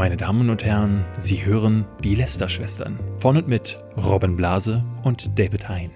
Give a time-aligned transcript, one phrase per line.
[0.00, 5.68] Meine Damen und Herren, Sie hören die Lester-Schwestern von und mit Robin Blase und David
[5.68, 5.90] Hein.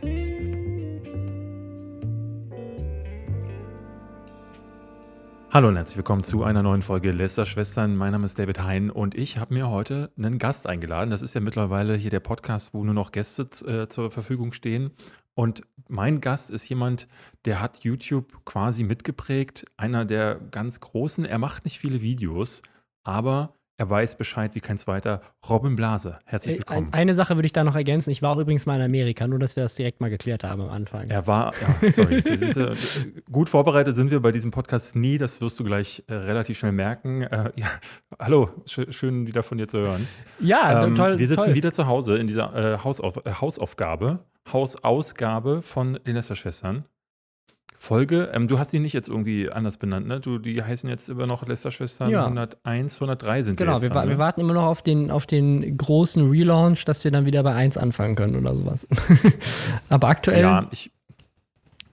[5.50, 7.96] Hallo und herzlich willkommen zu einer neuen Folge Lester-Schwestern.
[7.96, 11.08] Mein Name ist David Hein und ich habe mir heute einen Gast eingeladen.
[11.08, 14.90] Das ist ja mittlerweile hier der Podcast, wo nur noch Gäste äh, zur Verfügung stehen.
[15.32, 17.08] Und mein Gast ist jemand,
[17.46, 19.64] der hat YouTube quasi mitgeprägt.
[19.78, 21.24] Einer der ganz großen.
[21.24, 22.60] Er macht nicht viele Videos,
[23.02, 25.20] aber er weiß Bescheid wie kein zweiter.
[25.48, 26.88] Robin Blase, herzlich willkommen.
[26.92, 28.10] Eine Sache würde ich da noch ergänzen.
[28.10, 30.62] Ich war auch übrigens mal in Amerika, nur dass wir das direkt mal geklärt haben
[30.62, 31.08] am Anfang.
[31.08, 32.20] Er war, ja, sorry.
[32.20, 32.74] ist, äh,
[33.32, 35.18] gut vorbereitet sind wir bei diesem Podcast nie.
[35.18, 37.22] Das wirst du gleich äh, relativ schnell merken.
[37.22, 37.66] Äh, ja,
[38.20, 40.06] hallo, sch schön wieder von dir zu hören.
[40.38, 41.18] Ja, ähm, toll.
[41.18, 41.54] Wir sitzen toll.
[41.54, 44.20] wieder zu Hause in dieser äh, Hausauf Hausaufgabe,
[44.52, 46.84] Hausausgabe von den Lester-Schwestern.
[47.84, 48.30] Folge.
[48.32, 50.18] Ähm, du hast die nicht jetzt irgendwie anders benannt, ne?
[50.20, 52.24] Du, die heißen jetzt immer noch Lester-Schwestern Ja.
[52.24, 53.90] 101, 103 sind Genau, wir jetzt.
[53.94, 54.18] wa dann, wir ne?
[54.18, 57.76] warten immer noch auf den, auf den großen Relaunch, dass wir dann wieder bei 1
[57.76, 58.88] anfangen können oder sowas.
[59.88, 60.90] Aber aktuell, Ja, ich,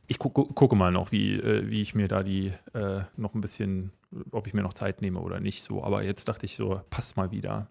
[0.08, 3.42] ich gu gucke mal noch, wie, äh, wie ich mir da die äh, noch ein
[3.42, 3.92] bisschen,
[4.31, 5.83] ob ich mir noch Zeit nehme oder nicht so.
[5.83, 7.67] Aber jetzt dachte ich so, passt mal wieder.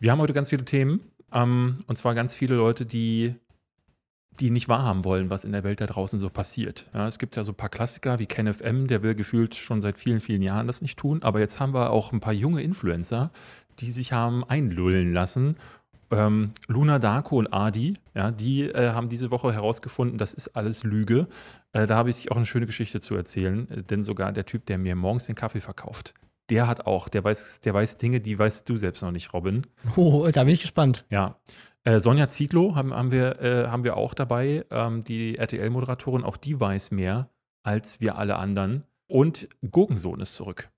[0.00, 1.00] Wir haben heute ganz viele Themen.
[1.32, 3.34] Ähm, und zwar ganz viele Leute, die,
[4.40, 6.86] die nicht wahrhaben wollen, was in der Welt da draußen so passiert.
[6.94, 9.98] Ja, es gibt ja so ein paar Klassiker wie KenFM, der will gefühlt schon seit
[9.98, 11.22] vielen, vielen Jahren das nicht tun.
[11.22, 13.30] Aber jetzt haben wir auch ein paar junge Influencer,
[13.80, 15.56] die sich haben einlullen lassen
[16.10, 20.84] ähm, Luna Darko und Adi, ja, die äh, haben diese Woche herausgefunden, das ist alles
[20.84, 21.28] Lüge.
[21.72, 24.66] Äh, da habe ich auch eine schöne Geschichte zu erzählen, äh, denn sogar der Typ,
[24.66, 26.14] der mir morgens den Kaffee verkauft,
[26.50, 29.66] der hat auch, der weiß, der weiß Dinge, die weißt du selbst noch nicht, Robin.
[29.96, 31.04] oh, da bin ich gespannt.
[31.10, 31.36] Ja.
[31.88, 36.36] Äh, Sonja Zietlow haben, haben, wir, äh, haben wir auch dabei, ähm, die RTL-Moderatorin, auch
[36.36, 37.30] die weiß mehr
[37.62, 38.84] als wir alle anderen.
[39.06, 40.68] Und Gurkensohn ist zurück.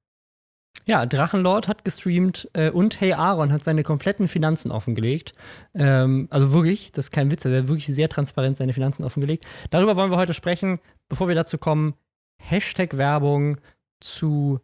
[0.86, 5.32] Ja, Drachenlord hat gestreamt äh, und Hey Aaron hat seine kompletten Finanzen offengelegt.
[5.74, 9.44] Ähm, also wirklich, das ist kein Witz, er hat wirklich sehr transparent seine Finanzen offengelegt.
[9.70, 10.78] Darüber wollen wir heute sprechen.
[11.08, 11.94] Bevor wir dazu kommen,
[12.38, 13.56] Hashtag Werbung
[13.98, 14.60] zu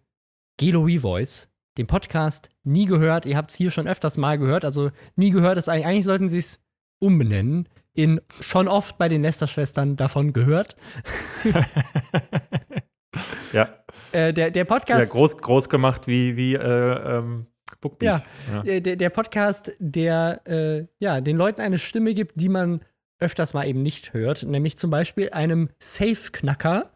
[0.58, 1.48] Gelo Revoice,
[1.78, 3.26] dem Podcast nie gehört.
[3.26, 4.64] Ihr habt es hier schon öfters mal gehört.
[4.64, 6.60] Also nie gehört ist eigentlich, eigentlich sollten sie es
[6.98, 10.76] umbenennen in schon oft bei den Lester-Schwestern davon gehört.
[13.52, 13.68] ja.
[14.12, 15.00] Äh, der, der Podcast.
[15.00, 17.46] Ja, groß, groß gemacht wie, wie äh, ähm,
[17.80, 18.22] Bookbeat.
[18.52, 22.80] Ja, äh, Der, der Podcast, der äh, ja, den Leuten eine Stimme gibt, die man
[23.18, 26.90] öfters mal eben nicht hört, nämlich zum Beispiel einem Safe-Knacker,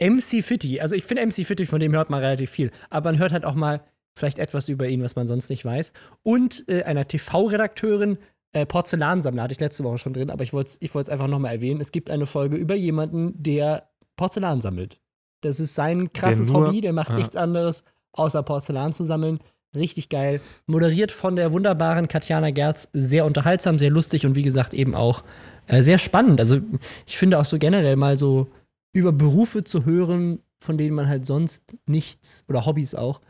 [0.00, 0.80] MC Fitty.
[0.80, 3.44] Also ich finde MC Fitty, von dem hört man relativ viel, aber man hört halt
[3.44, 3.82] auch mal
[4.16, 5.92] vielleicht etwas über ihn, was man sonst nicht weiß.
[6.22, 8.18] Und äh, einer TV-Redakteurin,
[8.52, 11.28] äh, Porzellansammler, hatte ich letzte Woche schon drin, aber ich wollte es ich wollt's einfach
[11.28, 11.80] nochmal erwähnen.
[11.80, 14.98] Es gibt eine Folge über jemanden, der Porzellan sammelt.
[15.42, 17.16] Das ist sein krasses nur- Hobby, der macht ja.
[17.16, 19.40] nichts anderes, außer Porzellan zu sammeln.
[19.76, 20.40] Richtig geil.
[20.66, 22.88] Moderiert von der wunderbaren Katjana Gerz.
[22.92, 25.22] Sehr unterhaltsam, sehr lustig und wie gesagt eben auch
[25.68, 26.40] äh, sehr spannend.
[26.40, 26.58] Also
[27.06, 28.48] ich finde auch so generell mal so
[28.92, 33.20] über Berufe zu hören, von denen man halt sonst nichts oder Hobbys auch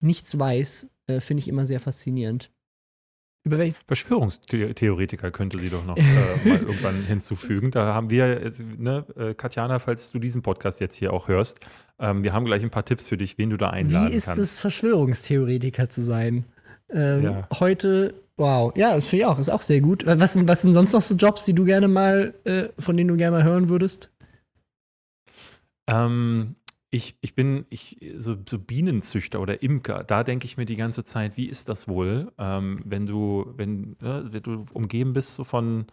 [0.00, 2.50] nichts weiß, äh, finde ich immer sehr faszinierend.
[3.42, 3.76] Über welche?
[3.86, 6.02] Verschwörungstheoretiker könnte sie doch noch äh,
[6.44, 7.70] mal irgendwann hinzufügen.
[7.70, 11.58] Da haben wir, ne, äh, Katjana, falls du diesen Podcast jetzt hier auch hörst,
[11.98, 14.26] ähm, wir haben gleich ein paar Tipps für dich, wen du da einladen Wie ist
[14.26, 14.40] kannst.
[14.40, 16.44] es, Verschwörungstheoretiker zu sein?
[16.90, 17.48] Ähm, Ja.
[17.58, 20.04] Heute, wow, ja, das finde ich auch, ist auch sehr gut.
[20.04, 23.08] Was sind, was sind sonst noch so Jobs, die du gerne mal, äh, von denen
[23.08, 24.10] du gerne mal hören würdest?
[25.90, 26.54] Ähm,
[26.90, 31.04] ich, ich bin ich, so, so Bienenzüchter oder Imker, da denke ich mir die ganze
[31.04, 35.44] Zeit, wie ist das wohl, ähm, wenn du, wenn, ne, wenn du umgeben bist so
[35.44, 35.86] von,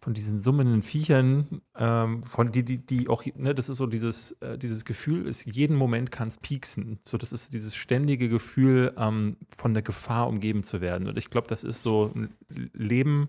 [0.00, 4.32] von diesen summenden Viechern, ähm, von die, die, die auch, ne, das ist so dieses,
[4.40, 6.98] äh, dieses Gefühl, ist jeden Moment kann es pieksen.
[7.04, 11.08] So, das ist dieses ständige Gefühl, ähm, von der Gefahr umgeben zu werden.
[11.08, 12.34] Und ich glaube, das ist so ein
[12.72, 13.28] Leben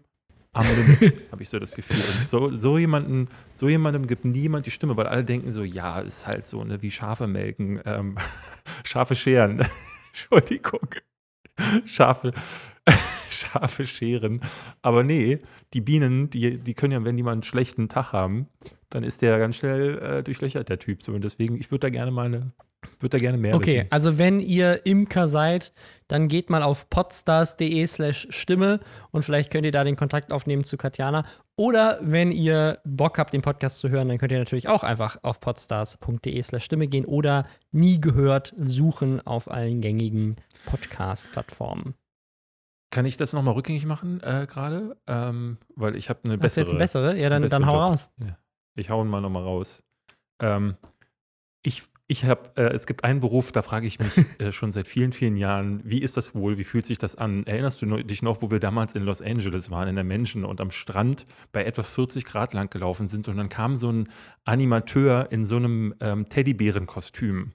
[0.53, 1.97] am Limit, habe ich so das Gefühl.
[1.97, 5.99] Und so, so, jemanden, so jemandem gibt niemand die Stimme, weil alle denken so, ja,
[5.99, 8.15] ist halt so, ne, wie Schafe melken, ähm,
[8.83, 9.65] Schafe scheren.
[10.09, 10.87] Entschuldigung.
[11.85, 12.33] Schafe,
[13.29, 14.41] Schafe scheren.
[14.81, 15.39] Aber nee,
[15.73, 18.47] die Bienen, die, die können ja, wenn die mal einen schlechten Tag haben,
[18.89, 21.01] dann ist der ganz schnell äh, durchlöchert, der Typ.
[21.01, 22.51] So, und deswegen, ich würde da gerne mal eine,
[22.99, 23.87] würde da gerne mehr Okay, wissen.
[23.91, 25.73] also wenn ihr Imker seid,
[26.07, 28.79] dann geht mal auf podstars.de slash Stimme
[29.11, 31.25] und vielleicht könnt ihr da den Kontakt aufnehmen zu Katjana.
[31.55, 35.17] Oder wenn ihr Bock habt, den Podcast zu hören, dann könnt ihr natürlich auch einfach
[35.23, 40.35] auf podstars.de slash Stimme gehen oder nie gehört suchen auf allen gängigen
[40.65, 41.95] Podcast-Plattformen.
[42.91, 44.95] Kann ich das nochmal rückgängig machen äh, gerade?
[45.07, 46.61] Ähm, weil ich habe eine Hast du bessere.
[46.63, 47.17] jetzt eine bessere?
[47.17, 47.81] Ja, dann, dann hau Job.
[47.81, 48.11] raus.
[48.75, 49.81] Ich hau ihn mal nochmal raus.
[50.39, 50.75] Ähm,
[51.63, 54.87] ich, ich habe, äh, es gibt einen Beruf, da frage ich mich äh, schon seit
[54.87, 57.43] vielen, vielen Jahren, wie ist das wohl, wie fühlt sich das an?
[57.45, 60.61] Erinnerst du dich noch, wo wir damals in Los Angeles waren, in der Menschen und
[60.61, 63.27] am Strand bei etwa 40 Grad lang gelaufen sind?
[63.27, 64.09] Und dann kam so ein
[64.45, 67.53] Animateur in so einem ähm, Teddybärenkostüm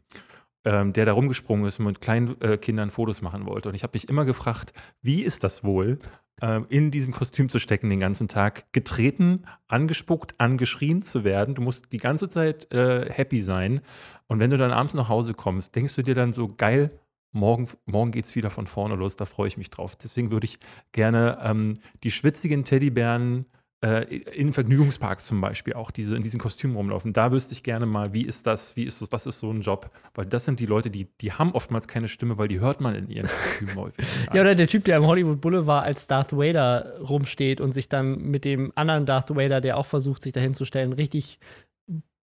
[0.65, 3.69] ähm, der da rumgesprungen ist und mit kleinen äh, Kindern Fotos machen wollte.
[3.69, 4.73] Und ich habe mich immer gefragt,
[5.03, 5.99] wie ist das wohl,
[6.41, 11.55] äh, in diesem Kostüm zu stecken den ganzen Tag, getreten, angespuckt, angeschrien zu werden.
[11.55, 13.81] Du musst die ganze Zeit äh, happy sein.
[14.27, 16.91] Und wenn du dann abends nach Hause kommst, denkst du dir dann so, geil,
[17.33, 19.97] morgen, morgen geht es wieder von vorne los, da freue ich mich drauf.
[19.97, 20.59] Deswegen würde ich
[20.93, 23.47] gerne ähm, die schwitzigen Teddybären
[23.81, 27.13] in Vergnügungsparks zum Beispiel auch diese, in diesen Kostümen rumlaufen.
[27.13, 29.61] Da wüsste ich gerne mal, wie ist das, wie ist das, was ist so ein
[29.61, 29.93] Job?
[30.15, 32.97] Weil das sind die Leute, die, die haben oftmals keine Stimme, weil die hört man
[32.97, 34.05] in ihren Kostümen häufig.
[34.35, 38.19] ja, oder der Typ, der am Hollywood Boulevard als Darth Vader rumsteht und sich dann
[38.19, 41.39] mit dem anderen Darth Vader, der auch versucht, sich dahin zu stellen, richtig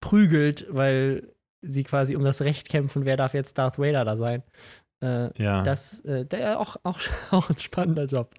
[0.01, 4.43] prügelt, weil sie quasi um das Recht kämpfen, wer darf jetzt Darth Vader da sein.
[5.01, 5.63] Äh, ja.
[5.63, 6.99] Das äh, der auch, auch,
[7.31, 8.33] auch ein spannender Job.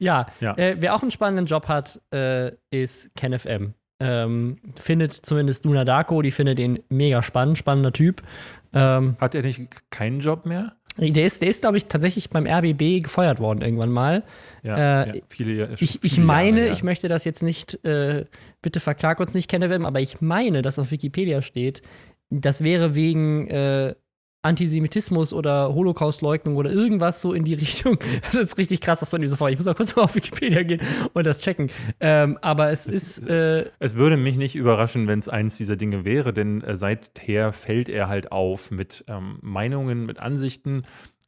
[0.00, 0.56] Ja, ja.
[0.56, 3.74] Äh, wer auch einen spannenden Job hat, äh, ist KenFM.
[4.00, 8.22] Ähm, findet zumindest Luna Darko, die findet ihn mega spannend, spannender Typ.
[8.72, 10.72] Ähm, hat er nicht keinen Job mehr?
[10.96, 14.24] Der ist, der ist glaube ich, tatsächlich beim RBB gefeuert worden irgendwann mal.
[14.62, 16.72] Ja, äh, ja viele, ich, viele ich meine, Jahre, ja.
[16.72, 18.24] ich möchte das jetzt nicht, äh,
[18.62, 21.82] bitte verklag uns nicht, KenFM, aber ich meine, dass auf Wikipedia steht,
[22.30, 23.94] das wäre wegen äh,
[24.42, 27.98] Antisemitismus oder Holocaustleugnung oder irgendwas so in die Richtung.
[28.22, 29.50] Das ist richtig krass, dass man so vor.
[29.50, 30.80] Ich muss mal kurz auf Wikipedia gehen
[31.12, 31.70] und das checken.
[32.00, 33.28] Ähm, aber es, es ist.
[33.28, 37.52] Äh, es würde mich nicht überraschen, wenn es eins dieser Dinge wäre, denn äh, seither
[37.52, 40.84] fällt er halt auf mit ähm, Meinungen, mit Ansichten,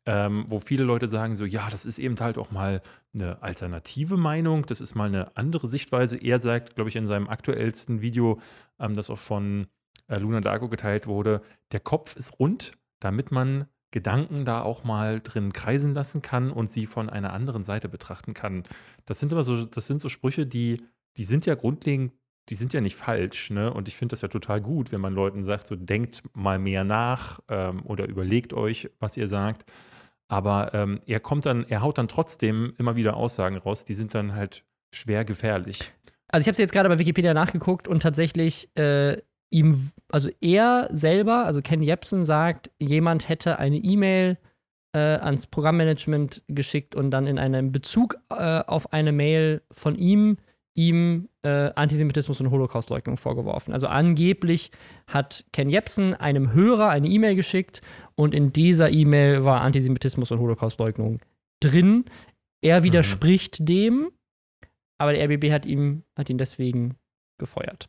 [0.07, 2.83] ähm, wo viele Leute sagen so, ja, das ist eben halt auch mal
[3.15, 6.17] eine alternative Meinung, das ist mal eine andere Sichtweise.
[6.17, 8.41] Er sagt, glaube ich, in seinem aktuellsten Video,
[8.81, 9.67] ähm, das auch von
[10.09, 11.43] äh, Luna Darko geteilt wurde,
[11.73, 12.73] der Kopf ist rund,
[13.05, 17.63] damit man Gedanken da auch mal drin kreisen lassen kann und sie von einer anderen
[17.63, 18.65] Seite betrachten kann.
[19.05, 20.83] Das sind immer so, das sind so Sprüche, die,
[21.17, 22.13] die sind ja grundlegend,
[22.49, 23.73] die sind ja nicht falsch, ne?
[23.73, 26.85] Und ich finde das ja total gut, wenn man Leuten sagt, so denkt mal mehr
[26.85, 29.71] nach ähm, oder überlegt euch, was ihr sagt.
[30.27, 34.15] Aber ähm, er kommt dann, er haut dann trotzdem immer wieder Aussagen raus, die sind
[34.15, 35.93] dann halt schwer gefährlich.
[36.29, 39.19] Also ich habe es jetzt gerade bei Wikipedia nachgeguckt und tatsächlich äh,
[39.53, 44.39] ihm, also er selber, also Ken Jebsen sagt, jemand hätte eine E-Mail
[44.95, 50.37] äh, ans Programmmanagement geschickt und dann in einem Bezug äh, auf eine Mail von ihm
[50.75, 53.73] ihm äh, Antisemitismus und Holocaustleugnung vorgeworfen.
[53.75, 54.71] Also angeblich
[55.07, 57.83] hat Ken Jebsen einem Hörer eine E-Mail geschickt
[58.15, 61.21] und in dieser E-Mail war Antisemitismus und Holocaustleugnung
[61.61, 62.05] drin.
[62.63, 62.85] Er mhm.
[62.85, 63.67] widerspricht mhm.
[63.67, 64.11] dem,
[64.99, 66.97] aber der RBB hat, ihm, hat ihn deswegen
[67.39, 67.89] gefeuert.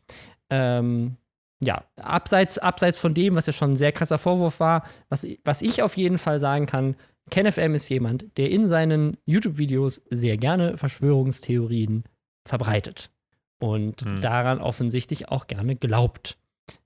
[0.50, 1.16] Ähm,
[1.64, 5.62] ja, abseits, abseits von dem, was ja schon ein sehr krasser Vorwurf war, was, was
[5.62, 6.96] ich auf jeden Fall sagen kann,
[7.30, 12.04] KenFM ist jemand, der in seinen YouTube-Videos sehr gerne Verschwörungstheorien
[12.46, 13.12] verbreitet
[13.60, 14.22] und mhm.
[14.22, 16.38] daran offensichtlich auch gerne glaubt.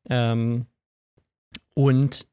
[0.10, 0.68] Ähm,
[1.74, 2.28] und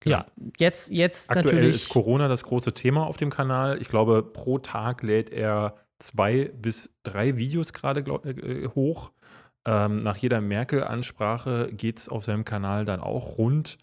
[0.00, 0.18] genau.
[0.18, 0.26] ja,
[0.58, 1.76] jetzt, jetzt Aktuell natürlich.
[1.76, 3.80] ist Corona das große Thema auf dem Kanal.
[3.80, 9.12] Ich glaube, pro Tag lädt er zwei bis drei Videos gerade äh, hoch.
[9.66, 13.78] Ähm, nach jeder Merkel-Ansprache geht es auf seinem Kanal dann auch rund.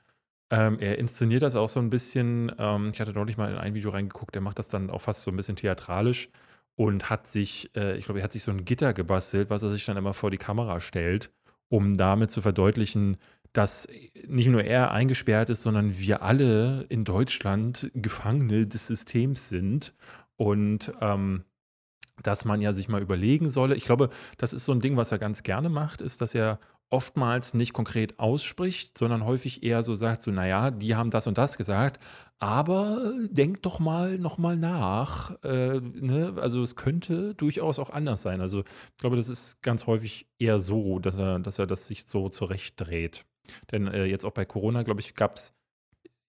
[0.51, 2.51] Ähm, er inszeniert das auch so ein bisschen.
[2.59, 5.23] Ähm, ich hatte neulich mal in ein Video reingeguckt, er macht das dann auch fast
[5.23, 6.29] so ein bisschen theatralisch
[6.75, 9.69] und hat sich, äh, ich glaube, er hat sich so ein Gitter gebastelt, was er
[9.69, 11.31] sich dann immer vor die Kamera stellt,
[11.69, 13.17] um damit zu verdeutlichen,
[13.53, 13.87] dass
[14.27, 19.93] nicht nur er eingesperrt ist, sondern wir alle in Deutschland Gefangene des Systems sind.
[20.37, 21.43] Und ähm,
[22.23, 23.75] dass man ja sich mal überlegen solle.
[23.75, 26.59] Ich glaube, das ist so ein Ding, was er ganz gerne macht, ist, dass er
[26.91, 31.37] oftmals nicht konkret ausspricht, sondern häufig eher so sagt, so, naja, die haben das und
[31.37, 32.03] das gesagt,
[32.39, 35.41] aber denk doch mal nochmal nach.
[35.43, 36.33] Äh, ne?
[36.37, 38.41] Also es könnte durchaus auch anders sein.
[38.41, 42.07] Also ich glaube, das ist ganz häufig eher so, dass er, dass er das sich
[42.07, 43.25] so zurechtdreht.
[43.71, 45.53] Denn äh, jetzt auch bei Corona, glaube ich, gab es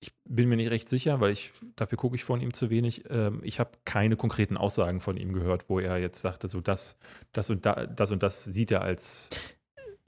[0.02, 3.04] ich bin mir nicht recht sicher, weil ich dafür gucke ich von ihm zu wenig.
[3.08, 6.98] Ähm, ich habe keine konkreten Aussagen von ihm gehört, wo er jetzt sagte, so das,
[7.30, 9.30] das und da, das und das sieht er als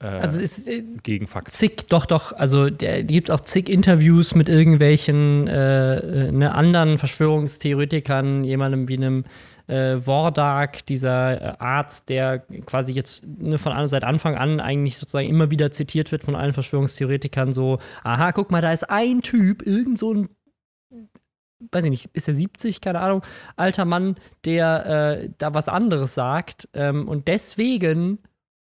[0.01, 1.49] äh, also ist, äh, Gegenfakt.
[1.51, 2.33] Zig, doch, doch.
[2.33, 8.97] Also gibt es auch zig Interviews mit irgendwelchen äh, äh, ne, anderen Verschwörungstheoretikern, jemandem wie
[8.97, 9.23] einem
[9.67, 15.27] äh, Wardak, dieser äh, Arzt, der quasi jetzt ne, von seit Anfang an eigentlich sozusagen
[15.27, 19.61] immer wieder zitiert wird von allen Verschwörungstheoretikern, so, aha, guck mal, da ist ein Typ,
[19.65, 20.29] irgend so ein
[21.71, 23.23] weiß ich nicht, ist er 70, keine Ahnung,
[23.55, 26.69] alter Mann, der äh, da was anderes sagt.
[26.73, 28.19] Ähm, und deswegen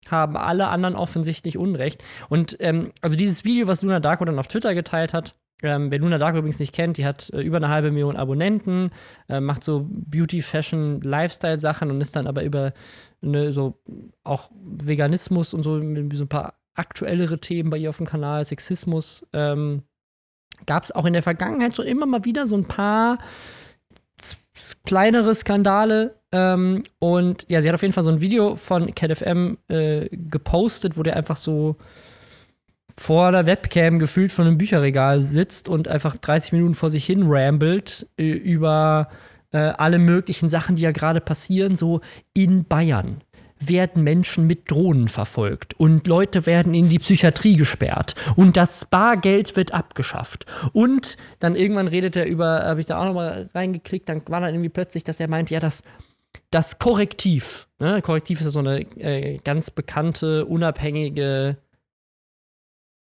[0.07, 2.03] haben alle anderen offensichtlich Unrecht.
[2.29, 5.99] Und ähm, also dieses Video, was Luna Darko dann auf Twitter geteilt hat, Ähm, wer
[5.99, 8.91] Luna Dark übrigens nicht kennt, die hat äh, über eine halbe Million Abonnenten,
[9.29, 12.73] äh, macht so Beauty, Fashion, Lifestyle-Sachen und ist dann aber über
[13.21, 13.79] eine, so
[14.23, 19.27] auch Veganismus und so, so ein paar aktuellere Themen bei ihr auf dem Kanal, Sexismus.
[19.33, 19.83] Ähm,
[20.65, 23.17] Gab es auch in der Vergangenheit schon immer mal wieder so ein paar
[24.85, 26.15] kleinere Skandale.
[26.31, 30.97] Ähm, und ja, sie hat auf jeden Fall so ein Video von CatFM äh, gepostet,
[30.97, 31.77] wo der einfach so
[32.97, 37.23] vor der Webcam gefühlt von einem Bücherregal sitzt und einfach 30 Minuten vor sich hin
[37.25, 39.09] rambelt äh, über
[39.51, 42.01] äh, alle möglichen Sachen, die ja gerade passieren, so
[42.33, 43.21] in Bayern
[43.61, 49.55] werden Menschen mit Drohnen verfolgt und Leute werden in die Psychiatrie gesperrt und das Bargeld
[49.55, 50.45] wird abgeschafft.
[50.73, 54.55] Und dann irgendwann redet er über, habe ich da auch nochmal reingeklickt, dann war dann
[54.55, 55.83] irgendwie plötzlich, dass er meint, ja, das,
[56.49, 58.01] das Korrektiv, ne?
[58.01, 61.57] Korrektiv ist ja so eine äh, ganz bekannte, unabhängige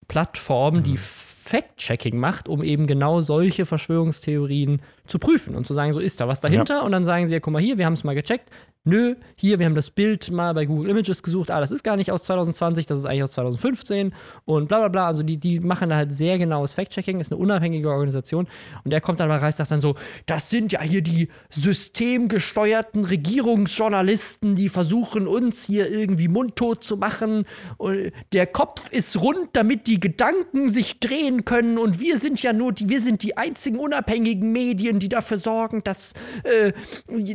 [0.09, 0.83] Plattform, mhm.
[0.83, 6.19] die Fact-Checking macht, um eben genau solche Verschwörungstheorien zu prüfen und zu sagen, so ist
[6.19, 6.75] da was dahinter.
[6.75, 6.81] Ja.
[6.81, 8.49] Und dann sagen sie, ja, guck mal hier, wir haben es mal gecheckt,
[8.85, 11.97] nö, hier, wir haben das Bild mal bei Google Images gesucht, ah, das ist gar
[11.97, 14.13] nicht aus 2020, das ist eigentlich aus 2015
[14.45, 15.07] und bla bla bla.
[15.07, 18.47] Also die, die machen da halt sehr genaues Fact-Checking, ist eine unabhängige Organisation
[18.83, 19.95] und der kommt dann mal rein sagt dann so,
[20.25, 27.45] das sind ja hier die systemgesteuerten Regierungsjournalisten, die versuchen uns hier irgendwie mundtot zu machen.
[27.77, 32.53] Und der Kopf ist rund, damit die Gedanken sich drehen können und wir sind ja
[32.53, 36.71] nur die, wir sind die einzigen unabhängigen Medien, die dafür sorgen, dass, äh,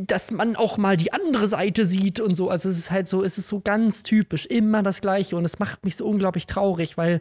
[0.06, 2.48] dass man auch mal die anderen andere Seite sieht und so.
[2.48, 5.58] Also es ist halt so, es ist so ganz typisch, immer das Gleiche und es
[5.58, 7.20] macht mich so unglaublich traurig, weil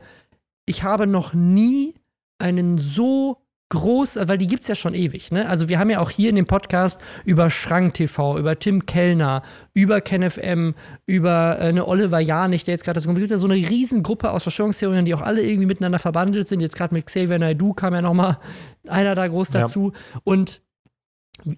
[0.66, 1.96] ich habe noch nie
[2.40, 3.38] einen so
[3.70, 5.50] groß, weil die gibt es ja schon ewig, ne?
[5.50, 9.42] Also wir haben ja auch hier in dem Podcast über Schrank TV, über Tim Kellner,
[9.74, 10.76] über KenFM,
[11.08, 15.06] über äh, eine Oliver Janich, der jetzt gerade gibt ja so eine Riesengruppe aus Verschwörungstheorien,
[15.06, 16.60] die auch alle irgendwie miteinander verbandelt sind.
[16.60, 18.40] Jetzt gerade mit Xavier Naidoo kam ja noch mal
[18.88, 19.92] einer da groß dazu.
[19.92, 20.22] Ja.
[20.24, 20.62] Und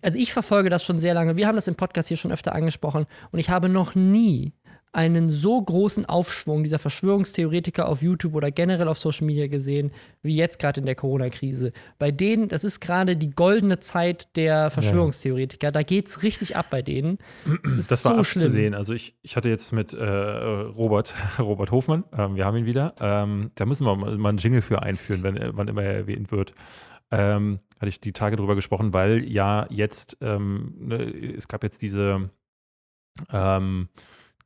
[0.02, 1.36] also ich verfolge das schon sehr lange.
[1.36, 4.54] Wir haben das im Podcast hier schon öfter angesprochen und ich habe noch nie
[4.96, 9.92] einen so großen Aufschwung dieser Verschwörungstheoretiker auf YouTube oder generell auf Social Media gesehen,
[10.22, 11.74] wie jetzt gerade in der Corona-Krise.
[12.00, 15.74] Bei denen, das ist gerade die goldene Zeit der Verschwörungstheoretiker.
[15.74, 17.18] Da geht es richtig ab bei denen.
[17.64, 18.74] Das, das war so abzusehen.
[18.74, 22.96] Also ich, ich hatte jetzt mit äh, Robert, Robert Hofmann, ähm, wir haben ihn wieder.
[23.02, 26.32] Ähm, da müssen wir mal, mal einen Jingle für einführen, wenn, wann immer er erwähnt
[26.32, 26.54] wird.
[27.12, 31.04] Ähm, hatte ich die Tage drüber gesprochen, weil ja jetzt, ähm, ne,
[31.36, 32.30] es gab jetzt diese,
[33.32, 33.90] ähm,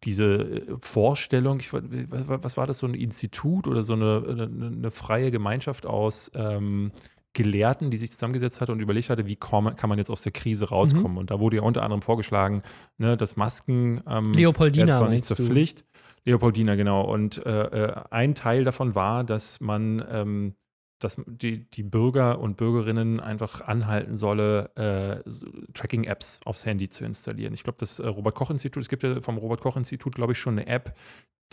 [0.03, 5.29] diese Vorstellung, ich, was war das, so ein Institut oder so eine, eine, eine freie
[5.31, 6.91] Gemeinschaft aus ähm,
[7.33, 10.65] Gelehrten, die sich zusammengesetzt hat und überlegt hatte, wie kann man jetzt aus der Krise
[10.65, 10.69] mhm.
[10.69, 11.12] rauskommen.
[11.12, 11.17] Mhm.
[11.17, 12.63] Und da wurde ja unter anderem vorgeschlagen,
[12.98, 15.45] ne, dass Masken ähm, Leopoldina zwar nicht zur du?
[15.45, 15.86] Pflicht.
[16.25, 17.01] Leopoldina, genau.
[17.01, 20.55] Und äh, äh, ein Teil davon war, dass man ähm,
[21.00, 25.29] dass die, die Bürger und Bürgerinnen einfach anhalten solle, äh,
[25.74, 27.53] Tracking-Apps aufs Handy zu installieren.
[27.53, 30.96] Ich glaube, das äh, Robert-Koch-Institut, es gibt ja vom Robert-Koch-Institut, glaube ich, schon eine App,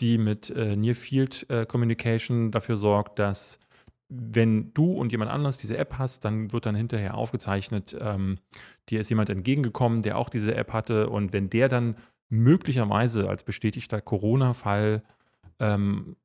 [0.00, 3.61] die mit äh, Near-Field äh, Communication dafür sorgt, dass
[4.09, 8.38] wenn du und jemand anderes diese App hast, dann wird dann hinterher aufgezeichnet, ähm,
[8.88, 11.11] dir ist jemand entgegengekommen, der auch diese App hatte.
[11.11, 11.97] Und wenn der dann
[12.29, 15.03] möglicherweise als bestätigter Corona-Fall
[15.59, 16.17] ähm,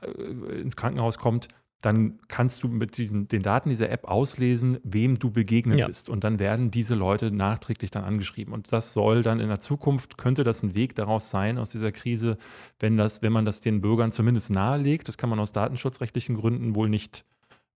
[0.00, 1.48] äh, ins Krankenhaus kommt,
[1.80, 5.86] dann kannst du mit diesen, den Daten dieser App auslesen, wem du begegnet ja.
[5.86, 6.08] bist.
[6.08, 8.52] Und dann werden diese Leute nachträglich dann angeschrieben.
[8.52, 11.90] Und das soll dann in der Zukunft, könnte das ein Weg daraus sein, aus dieser
[11.90, 12.36] Krise,
[12.78, 15.08] wenn, das, wenn man das den Bürgern zumindest nahelegt.
[15.08, 17.24] Das kann man aus datenschutzrechtlichen Gründen wohl nicht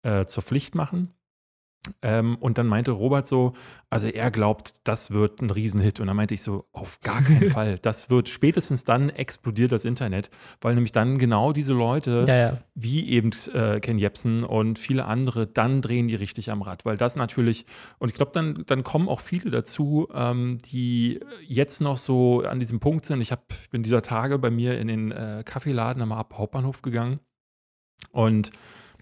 [0.02, 1.11] äh, zur Pflicht machen.
[2.00, 3.54] Ähm, und dann meinte Robert so,
[3.90, 5.98] also er glaubt, das wird ein Riesenhit.
[5.98, 7.78] Und dann meinte ich so, auf gar keinen Fall.
[7.78, 12.58] Das wird spätestens dann explodiert das Internet, weil nämlich dann genau diese Leute, ja, ja.
[12.74, 16.84] wie eben äh, Ken Jebsen und viele andere, dann drehen die richtig am Rad.
[16.84, 17.66] Weil das natürlich,
[17.98, 22.60] und ich glaube, dann, dann kommen auch viele dazu, ähm, die jetzt noch so an
[22.60, 23.20] diesem Punkt sind.
[23.20, 27.18] Ich, hab, ich bin dieser Tage bei mir in den äh, Kaffeeladen am Hauptbahnhof gegangen
[28.12, 28.52] und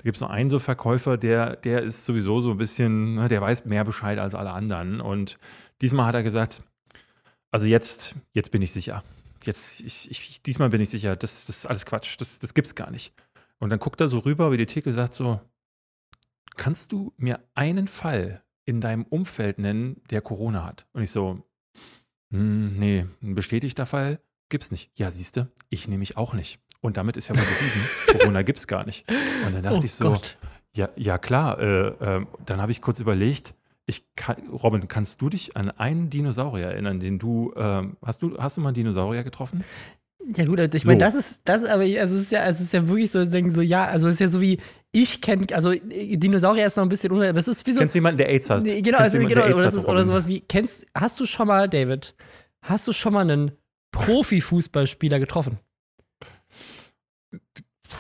[0.00, 3.28] da gibt es noch einen so Verkäufer, der, der ist sowieso so ein bisschen, ne,
[3.28, 5.02] der weiß mehr Bescheid als alle anderen.
[5.02, 5.38] Und
[5.83, 6.62] diesmal hat er gesagt,
[7.50, 9.04] also jetzt, jetzt bin ich sicher.
[9.42, 12.75] Jetzt, ich, ich, diesmal bin ich sicher, das, das ist alles Quatsch, das, das gibt's
[12.75, 13.12] gar nicht.
[13.59, 15.38] Und dann guckt er so rüber über die Theke und sagt so,
[16.57, 20.87] kannst du mir einen Fall in deinem Umfeld nennen, der Corona hat?
[20.95, 21.42] Und ich so,
[22.33, 24.90] hm, nee, ein bestätigter Fall gibt's nicht.
[24.99, 26.59] Ja, siehste, ich nehme mich auch nicht.
[26.80, 29.04] Und damit ist ja mal bewiesen, Corona gibt es gar nicht.
[29.46, 30.38] Und dann dachte oh ich so, Gott.
[30.72, 33.54] ja, ja klar, äh, äh, dann habe ich kurz überlegt,
[33.87, 38.38] ich kann, Robin, kannst du dich an einen Dinosaurier erinnern, den du, äh, hast du,
[38.38, 39.64] hast du mal einen Dinosaurier getroffen?
[40.37, 40.88] Ja gut, ich so.
[40.88, 43.50] meine, das ist, das aber, also es ist ja, es ist ja wirklich so, denken
[43.50, 44.58] so, ja, also es ist ja so wie,
[44.92, 47.80] ich kenne, also äh, Dinosaurier ist noch ein bisschen unter, das ist wie so.
[47.80, 48.62] Kennst du jemanden, der AIDS hat?
[48.62, 51.49] Nee, genau, also, genau, jemanden, der oder, ist, oder sowas wie, kennst, hast du schon
[51.49, 52.14] mal, David,
[52.62, 53.52] hast du schon mal einen
[53.92, 55.58] Profifußballspieler getroffen?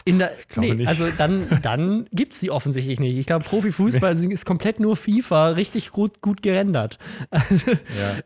[0.04, 0.88] In der, Ich glaube nee, nicht.
[0.88, 3.16] also dann, dann gibt es die offensichtlich nicht.
[3.18, 6.98] Ich glaube, Profifußball ist komplett nur FIFA, richtig gut, gut gerendert.
[7.30, 7.76] Also, Ja.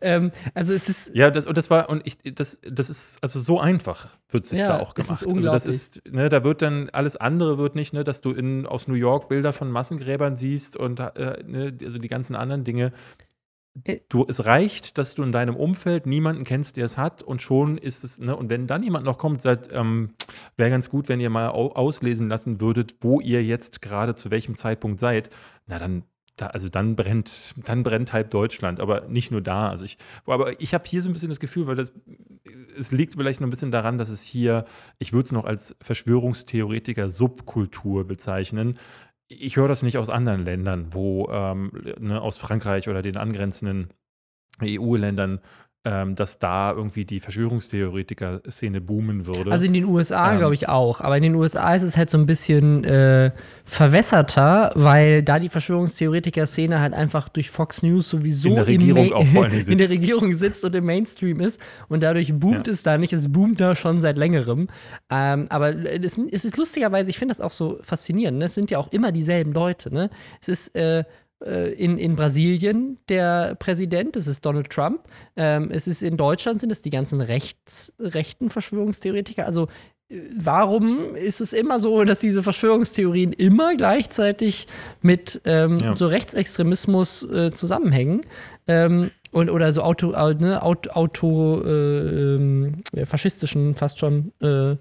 [0.01, 3.39] ähm, also es ist, Ja, das, und das war, und ich, das, das ist also
[3.39, 5.23] so einfach, wird sich Ja, da auch gemacht.
[5.25, 8.65] also das ist, ne, da wird dann alles andere wird nicht, ne, dass du in,
[8.65, 12.93] aus New York Bilder von Massengräbern siehst und äh, ne, also die ganzen anderen Dinge.
[13.83, 13.99] Äh.
[14.09, 17.77] Du, es reicht, dass du in deinem Umfeld niemanden kennst, der es hat, und schon
[17.77, 20.13] ist es, ne, und wenn dann jemand noch kommt, sagt, ähm,
[20.57, 24.31] wäre ganz gut, wenn ihr mal au auslesen lassen würdet, wo ihr jetzt gerade zu
[24.31, 25.29] welchem Zeitpunkt seid,
[25.67, 26.03] na dann,
[26.37, 29.69] da, also dann brennt, dann brennt halb Deutschland, aber nicht nur da.
[29.69, 31.93] Also ich, aber ich habe hier so ein bisschen das Gefühl, weil das,
[32.77, 34.65] es liegt vielleicht noch ein bisschen daran, dass es hier,
[34.99, 38.77] ich würde es noch als Verschwörungstheoretiker Subkultur bezeichnen.
[39.27, 43.89] Ich höre das nicht aus anderen Ländern, wo ähm, ne, aus Frankreich oder den angrenzenden
[44.61, 45.41] EU-Ländern,
[45.85, 49.51] ähm, dass da irgendwie die Verschwörungstheoretiker-Szene boomen würde.
[49.51, 50.39] Also in den USA Ähm.
[50.39, 53.31] glaube ich auch, aber in den USA ist es halt so ein bisschen äh,
[53.65, 59.25] verwässerter, weil da die Verschwörungstheoretiker-Szene halt einfach durch Fox News sowieso In der Regierung auch
[59.27, 59.99] vor Dingen in der sitzt.
[60.01, 62.73] Regierung sitzt und im Mainstream ist und dadurch boomt Ja.
[62.73, 64.67] es da nicht, es boomt da schon seit längerem.
[65.11, 68.45] Ähm, aber es, es ist lustigerweise, ich finde das auch so faszinierend, ne?
[68.45, 69.93] es sind ja auch immer dieselben Leute.
[69.93, 70.09] Ne?
[70.41, 71.03] Es ist äh,
[71.41, 75.01] in, in Brasilien der Präsident, es ist Donald Trump.
[75.35, 79.45] Ähm, es ist in Deutschland sind es die ganzen rechts, rechten Verschwörungstheoretiker.
[79.45, 79.67] Also
[80.09, 84.67] äh, warum ist es immer so, dass diese Verschwörungstheorien immer gleichzeitig
[85.01, 85.95] mit ähm, Ja.
[85.95, 88.21] so Rechtsextremismus äh, zusammenhängen?
[88.67, 94.77] Ähm, und, oder so Auto, au- ne, Auto, Auto äh, ähm, faschistischen fast schon, äh,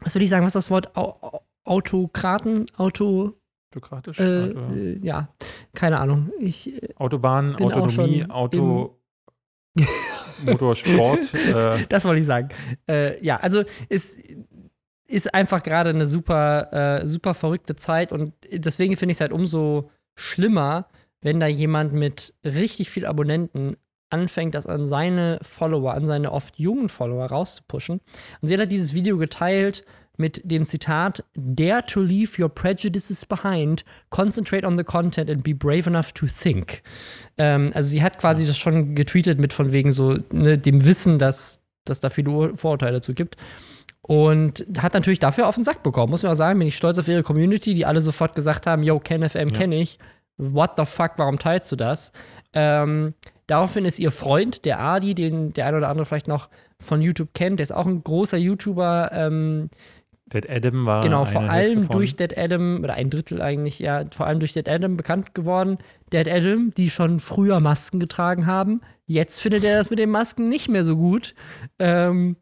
[0.00, 0.96] was würde ich sagen, was ist das Wort?
[0.96, 3.34] Au, Au- Autokraten, Auto,
[3.70, 4.18] Bürokratisch?
[4.18, 5.28] äh, äh, ja,
[5.74, 6.30] keine Ahnung.
[6.38, 8.98] Ich, äh, Autobahn, Autonomie, Auto,
[10.44, 11.34] Motorsport.
[11.34, 12.48] äh, das wollte ich sagen.
[12.88, 14.18] Äh, ja, also es
[15.06, 19.32] ist einfach gerade eine super, äh, super verrückte Zeit und deswegen finde ich es halt
[19.32, 20.88] umso schlimmer,
[21.20, 23.76] wenn da jemand mit richtig viel Abonnenten
[24.10, 28.00] anfängt, das an seine Follower, an seine oft jungen Follower rauszupushen.
[28.40, 29.84] Und sie hat halt dieses Video geteilt
[30.18, 35.54] mit dem Zitat: Dare to leave your prejudices behind, concentrate on the content and be
[35.54, 36.82] brave enough to think.
[37.38, 41.18] Ähm, also sie hat quasi das schon getweetet mit von wegen so ne, dem Wissen,
[41.18, 43.36] dass dass da viele Ur- Vorurteile dazu gibt.
[44.02, 46.58] Und hat natürlich dafür auf den Sack bekommen, muss man auch sagen.
[46.58, 49.58] Bin ich stolz auf ihre Community, die alle sofort gesagt haben: Yo, KenFM Ja.
[49.58, 49.98] kenne ich.
[50.38, 52.12] What the fuck, warum teilst du das?
[52.54, 53.12] Ähm,
[53.48, 56.48] daraufhin ist ihr Freund, der Adi, den der ein oder andere vielleicht noch
[56.80, 59.68] von YouTube kennt, der ist auch ein großer YouTuber, ähm,
[60.32, 64.26] Dead Adam war Genau, vor allem durch Dead Adam, oder ein Drittel eigentlich, ja, vor
[64.26, 65.78] allem durch Dead Adam bekannt geworden.
[66.12, 68.80] Dead Adam, die schon früher Masken getragen haben.
[69.06, 71.34] Jetzt findet er das mit den Masken nicht mehr so gut.
[71.78, 72.36] Ähm,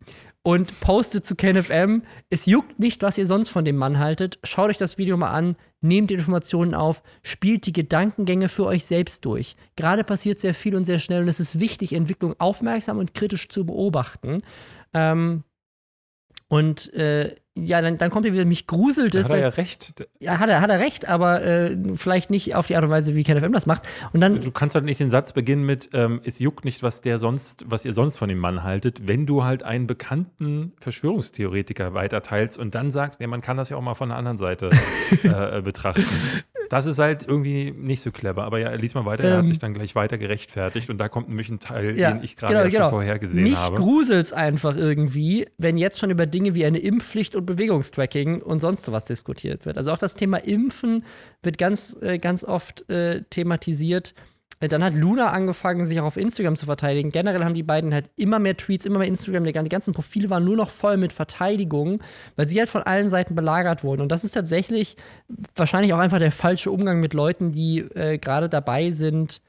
[0.47, 4.39] und postet zu KenFM, es juckt nicht, was ihr sonst von dem Mann haltet.
[4.45, 8.87] Schaut euch das Video mal an, nehmt die Informationen auf, spielt die Gedankengänge für euch
[8.87, 9.57] selbst durch.
[9.75, 13.49] Gerade passiert sehr viel und sehr schnell und es ist wichtig, Entwicklung aufmerksam und kritisch
[13.49, 14.43] zu beobachten.
[14.95, 15.43] Ähm,
[16.47, 19.25] und äh, ja, dann, dann kommt er wieder, mich gruselt es.
[19.25, 20.07] hat er ja recht.
[20.21, 23.15] Ja, hat er, hat er recht, aber äh, vielleicht nicht auf die Art und Weise,
[23.15, 23.83] wie KenFM das macht.
[24.13, 27.01] Und dann, Du kannst halt nicht den Satz beginnen mit, ähm, es juckt nicht, was
[27.01, 31.95] der sonst, was ihr sonst von dem Mann haltet, wenn du halt einen bekannten Verschwörungstheoretiker
[31.95, 34.71] weiterteilst und dann sagst, ja, man kann das ja auch mal von der anderen Seite
[35.23, 36.05] äh, betrachten.
[36.71, 38.45] Das ist halt irgendwie nicht so clever.
[38.45, 39.47] Aber ja, lies mal weiter, er hat Ähm.
[39.47, 42.53] sich dann gleich weiter gerechtfertigt und da kommt nämlich ein Teil, Ja, den ich gerade
[42.55, 42.91] genau, ja schon genau.
[42.91, 43.77] vorher gesehen mich habe.
[43.77, 48.91] gruselt's einfach irgendwie, wenn jetzt schon über Dinge wie eine Impfpflicht und Bewegungstracking und sonst
[48.91, 49.77] was diskutiert wird.
[49.79, 51.05] Also auch das Thema Impfen
[51.43, 54.15] wird ganz, äh, ganz oft äh, thematisiert.
[54.61, 57.11] Äh, Dann hat Luna angefangen, sich auch auf Instagram zu verteidigen.
[57.11, 59.45] Generell haben die beiden halt immer mehr Tweets, immer mehr Instagram.
[59.45, 62.01] Die gan- die ganzen Profile waren nur noch voll mit Verteidigungen,
[62.37, 64.03] weil sie halt von allen Seiten belagert wurden.
[64.03, 64.97] Und das ist tatsächlich
[65.55, 69.43] wahrscheinlich auch einfach der falsche Umgang mit Leuten, die äh, gerade dabei sind,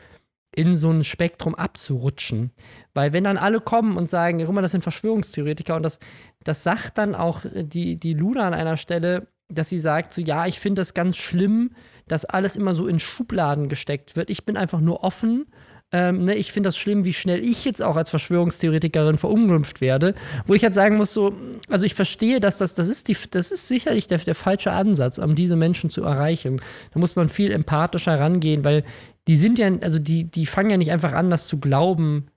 [0.55, 2.51] in so ein Spektrum abzurutschen.
[2.95, 5.99] Weil wenn dann alle kommen und sagen, guck mal, das sind Verschwörungstheoretiker und das,
[6.43, 10.47] das sagt dann auch die, die Luna an einer Stelle, dass sie sagt, so ja,
[10.47, 11.71] ich finde das ganz schlimm,
[12.07, 14.29] dass alles immer so in Schubladen gesteckt wird.
[14.29, 15.45] Ich bin einfach nur offen.
[15.93, 20.15] Ähm, ne, ich finde das schlimm, wie schnell ich jetzt auch als Verschwörungstheoretikerin verunglimpft werde.
[20.45, 21.33] Wo ich halt sagen muss, so,
[21.69, 25.17] also ich verstehe, dass das, das ist die, das ist sicherlich der, der falsche Ansatz,
[25.17, 26.61] um diese Menschen zu erreichen.
[26.93, 28.83] Da muss man viel empathischer rangehen, weil
[29.27, 32.27] die sind ja, also die, die fangen ja nicht einfach an, das zu glauben,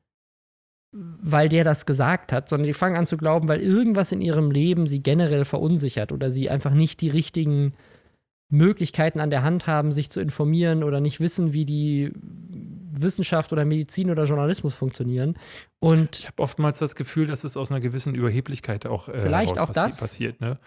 [0.92, 4.50] weil der das gesagt hat, sondern die fangen an zu glauben, weil irgendwas in ihrem
[4.50, 7.74] Leben sie generell verunsichert oder sie einfach nicht die richtigen
[8.50, 12.12] Möglichkeiten an der Hand haben, sich zu informieren oder nicht wissen, wie die
[12.92, 15.38] Wissenschaft oder Medizin oder Journalismus funktionieren.
[15.78, 19.58] Und ich habe oftmals das Gefühl, dass es aus einer gewissen Überheblichkeit auch, äh, vielleicht
[19.58, 20.40] auch passi das passiert.
[20.40, 20.58] Ne?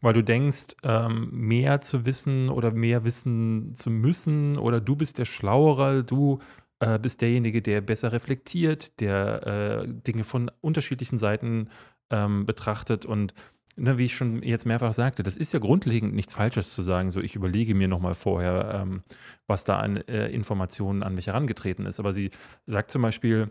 [0.00, 5.18] Weil du denkst, ähm, mehr zu wissen oder mehr wissen zu müssen oder du bist
[5.18, 6.40] der Schlauere, du
[6.80, 11.68] äh, bist derjenige, der besser reflektiert, der äh, Dinge von unterschiedlichen Seiten
[12.10, 13.34] ähm, betrachtet und
[13.78, 17.10] ne, wie ich schon jetzt mehrfach sagte, das ist ja grundlegend nichts Falsches zu sagen,
[17.10, 19.02] so ich überlege mir nochmal vorher, ähm,
[19.46, 21.98] was da an äh, Informationen an mich herangetreten ist.
[21.98, 22.30] Aber sie
[22.66, 23.50] sagt zum Beispiel,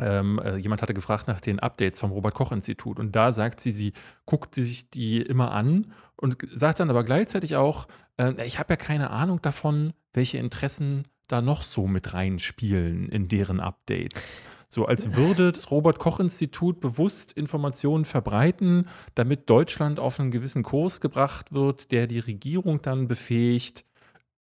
[0.00, 3.92] ähm, äh, jemand hatte gefragt nach den Updates vom Robert-Koch-Institut und da sagt sie, sie
[4.24, 8.76] guckt sich die immer an und sagt dann aber gleichzeitig auch, äh, ich habe ja
[8.76, 14.36] keine Ahnung davon, welche Interessen da noch so mit reinspielen in deren Updates.
[14.72, 21.52] So als würde das Robert-Koch-Institut bewusst Informationen verbreiten, damit Deutschland auf einen gewissen Kurs gebracht
[21.52, 23.84] wird, der die Regierung dann befähigt,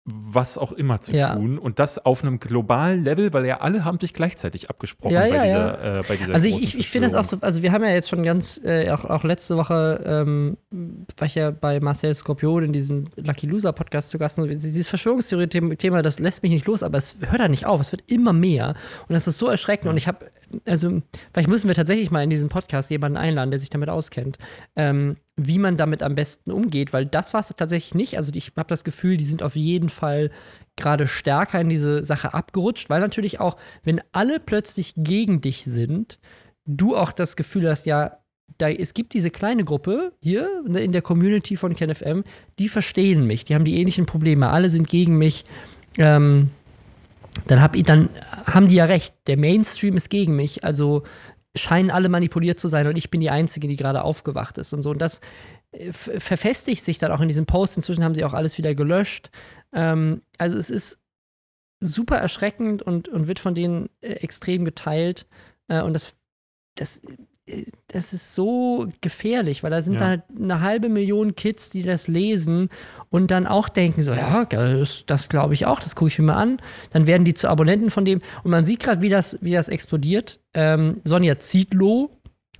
[0.07, 1.35] was auch immer zu ja.
[1.35, 5.21] tun und das auf einem globalen Level, weil ja alle haben sich gleichzeitig abgesprochen ja,
[5.21, 7.73] bei, ja, dieser, äh, bei dieser Also ich, ich, finde es auch so, also wir
[7.73, 10.59] haben ja jetzt schon ganz, äh, auch, auch letzte Woche ähm,
[11.17, 14.38] war ich ja bei Marcel Skorpion in diesem Lucky Loser Podcast zu Gast.
[14.38, 18.03] Dieses Verschwörungstheorie-Thema, das lässt mich nicht los, aber es hört da nicht auf, es wird
[18.07, 18.75] immer mehr
[19.09, 20.27] und das ist so erschreckend und ich habe,
[20.67, 21.01] also
[21.33, 24.37] vielleicht müssen wir tatsächlich mal in diesem Podcast jemanden einladen, der sich damit auskennt.
[24.77, 28.16] Ähm, wie man damit am besten umgeht, weil das war es tatsächlich nicht.
[28.16, 30.31] Also ich habe das Gefühl, die sind auf jeden Fall
[30.77, 36.18] gerade stärker in diese Sache abgerutscht, weil natürlich auch, wenn alle plötzlich gegen dich sind,
[36.66, 38.18] du auch das Gefühl hast, ja,
[38.59, 42.23] da, es gibt diese kleine Gruppe hier ne, in der Community von KenFM,
[42.59, 45.44] die verstehen mich, die haben die ähnlichen Probleme, alle sind gegen mich.
[45.99, 46.51] Ähm,
[47.49, 48.09] dann, hab ich, dann
[48.47, 51.03] haben die ja recht, der Mainstream ist gegen mich, also
[51.57, 54.83] scheinen alle manipuliert zu sein und ich bin die Einzige, die gerade aufgewacht ist und
[54.83, 54.90] so.
[54.90, 55.21] Und das
[55.73, 57.77] äh, verfestigt sich dann auch in diesem Post.
[57.77, 59.31] Inzwischen haben sie auch alles wieder gelöscht.
[59.73, 60.99] Ähm, also es ist
[61.81, 65.27] super erschreckend und, und wird von denen äh, extrem geteilt.
[65.69, 66.14] Äh, und das,
[66.77, 67.01] das
[67.88, 70.07] das ist so gefährlich, weil da sind ja.
[70.07, 72.70] halt eine halbe Million Kids, die das lesen
[73.11, 76.26] und dann auch denken so, ja, das, das glaube ich auch, das gucke ich mir
[76.26, 76.61] mal an.
[76.90, 79.68] Dann werden die zu Abonnenten von dem und man sieht gerade, wie das, wie das
[79.68, 80.40] explodiert.
[80.54, 82.11] Ähm, Sonja Zietlow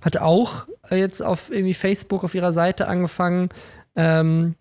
[0.01, 3.49] hat auch jetzt auf irgendwie Facebook auf ihrer Seite angefangen,
[3.95, 4.55] ähm,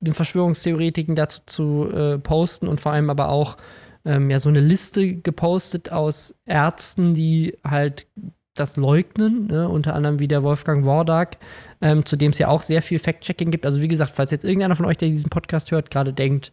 [0.00, 3.56] den Verschwörungstheoretiken dazu zu äh, posten und vor allem aber auch
[4.04, 8.06] ähm, ja so eine Liste gepostet aus Ärzten, die halt
[8.54, 9.68] das leugnen, ne?
[9.68, 11.38] unter anderem wie der Wolfgang Wordak,
[11.80, 13.64] ähm, zu dem es ja auch sehr viel Fact-Checking gibt.
[13.66, 16.52] Also wie gesagt, falls jetzt irgendeiner von euch, der diesen Podcast hört, gerade denkt,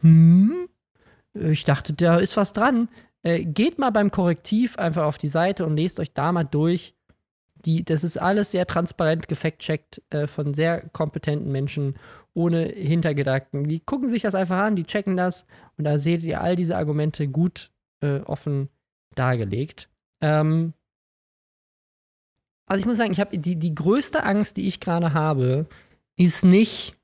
[0.00, 0.68] hm,
[1.34, 2.88] ich dachte, da ist was dran,
[3.22, 6.94] äh, geht mal beim Korrektiv einfach auf die Seite und lest euch da mal durch.
[7.64, 11.96] Die, das ist alles sehr transparent gefact-checkt äh, von sehr kompetenten Menschen
[12.32, 13.68] ohne Hintergedanken.
[13.68, 15.44] Die gucken sich das einfach an, die checken das
[15.76, 18.68] und da seht ihr all diese Argumente gut äh, offen
[19.16, 19.88] dargelegt.
[20.20, 20.72] Ähm,
[22.68, 25.66] also ich muss sagen, ich habe die, die größte Angst, die ich gerade habe,
[26.16, 26.94] ist nicht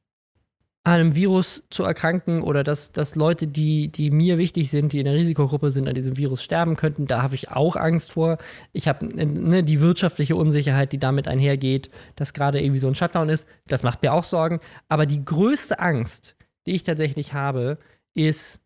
[0.87, 4.99] an einem Virus zu erkranken oder dass, dass Leute, die, die mir wichtig sind, die
[4.99, 7.07] in der Risikogruppe sind, an diesem Virus sterben könnten.
[7.07, 8.37] Da habe ich auch Angst vor.
[8.75, 13.31] Ich habe ne, die wirtschaftliche Unsicherheit, die damit einhergeht, dass gerade irgendwie so ein Shutdown
[13.31, 13.47] ist.
[13.67, 14.61] Das macht mir auch Sorgen.
[14.89, 17.79] Aber die größte Angst, die ich tatsächlich habe,
[18.13, 18.61] ist,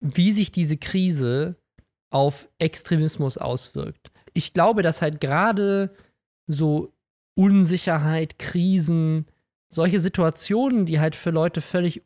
[0.00, 1.54] wie sich diese Krise
[2.10, 5.94] auf Extremismus auswirkt ich glaube, dass halt gerade
[6.46, 6.92] so
[7.34, 9.26] Unsicherheit, Krisen,
[9.68, 12.02] solche Situationen, die halt für Leute völlig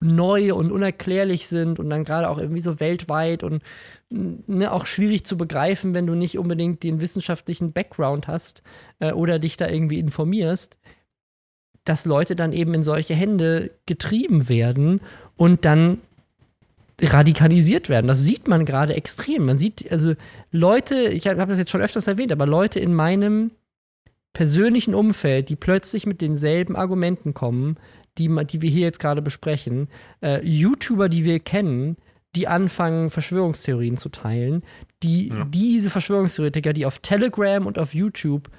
[0.00, 3.62] neu und unerklärlich sind und dann gerade auch irgendwie so weltweit und
[4.10, 8.62] ne, auch schwierig zu begreifen, wenn du nicht unbedingt den wissenschaftlichen Background hast
[8.98, 10.78] äh, oder dich da irgendwie informierst,
[11.84, 15.00] dass Leute dann eben in solche Hände getrieben werden
[15.36, 16.00] und dann
[17.00, 18.06] radikalisiert werden.
[18.06, 19.46] Das sieht man gerade extrem.
[19.46, 20.14] Man sieht, also
[20.50, 23.50] Leute, ich habe das jetzt schon öfters erwähnt, aber Leute in meinem
[24.32, 27.76] persönlichen Umfeld, die plötzlich mit denselben Argumenten kommen,
[28.18, 29.88] die, die wir hier jetzt gerade besprechen,
[30.22, 31.96] äh, YouTuber, die wir kennen,
[32.36, 34.62] die anfangen, Verschwörungstheorien zu teilen,
[35.02, 35.44] die ja.
[35.44, 38.50] diese Verschwörungstheoretiker, die auf Telegram und auf YouTube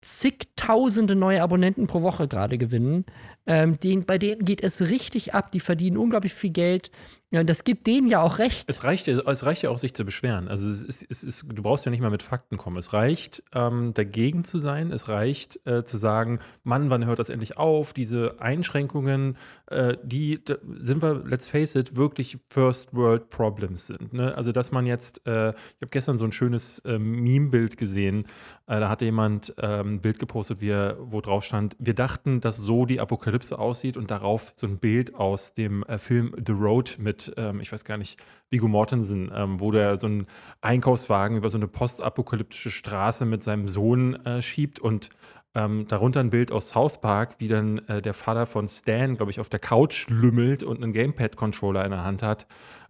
[0.00, 3.04] zigtausende neue Abonnenten pro Woche gerade gewinnen.
[3.46, 5.52] Ähm, den, bei denen geht es richtig ab.
[5.52, 6.90] Die verdienen unglaublich viel Geld
[7.32, 8.64] Ja, das gibt denen ja auch recht.
[8.66, 10.48] Es reicht, es reicht ja auch, sich zu beschweren.
[10.48, 12.76] Also es ist, es ist, du brauchst ja nicht mal mit Fakten kommen.
[12.76, 14.90] Es reicht, ähm, dagegen zu sein.
[14.90, 17.92] Es reicht, äh, zu sagen, Mann, wann hört das endlich auf?
[17.92, 20.40] Diese Einschränkungen, äh, die,
[20.78, 24.12] sind wir, let's face it, wirklich First World Problems sind.
[24.12, 24.34] Ne?
[24.34, 28.24] Also dass man jetzt, äh, ich habe gestern so ein schönes äh, Meme-Bild gesehen.
[28.66, 32.56] Äh, da hatte jemand ähm, ein Bild gepostet, wie wo drauf stand, wir dachten, dass
[32.56, 36.96] so die Apokalypse aussieht und darauf so ein Bild aus dem äh, Film The Road
[36.98, 40.26] mit, ähm, ich weiß gar nicht, Viggo Mortensen, ähm, wo der so einen
[40.60, 45.10] Einkaufswagen über so eine postapokalyptische Straße mit seinem Sohn äh, schiebt und
[45.54, 49.32] ähm, darunter ein Bild aus South Park, wie dann äh, der Vater von Stan, glaube
[49.32, 52.46] ich, auf der Couch lümmelt und einen Gamepad-Controller in der Hand hat.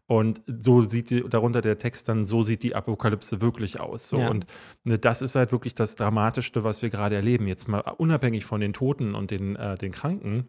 [0.07, 4.09] Und so sieht die, darunter der Text dann, so sieht die Apokalypse wirklich aus.
[4.09, 4.19] So.
[4.19, 4.29] Ja.
[4.29, 4.45] Und
[4.83, 7.47] ne, das ist halt wirklich das Dramatischste, was wir gerade erleben.
[7.47, 10.49] Jetzt mal unabhängig von den Toten und den, äh, den Kranken,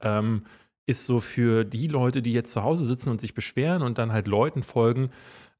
[0.00, 0.44] ähm,
[0.88, 4.12] ist so für die Leute, die jetzt zu Hause sitzen und sich beschweren und dann
[4.12, 5.10] halt Leuten folgen,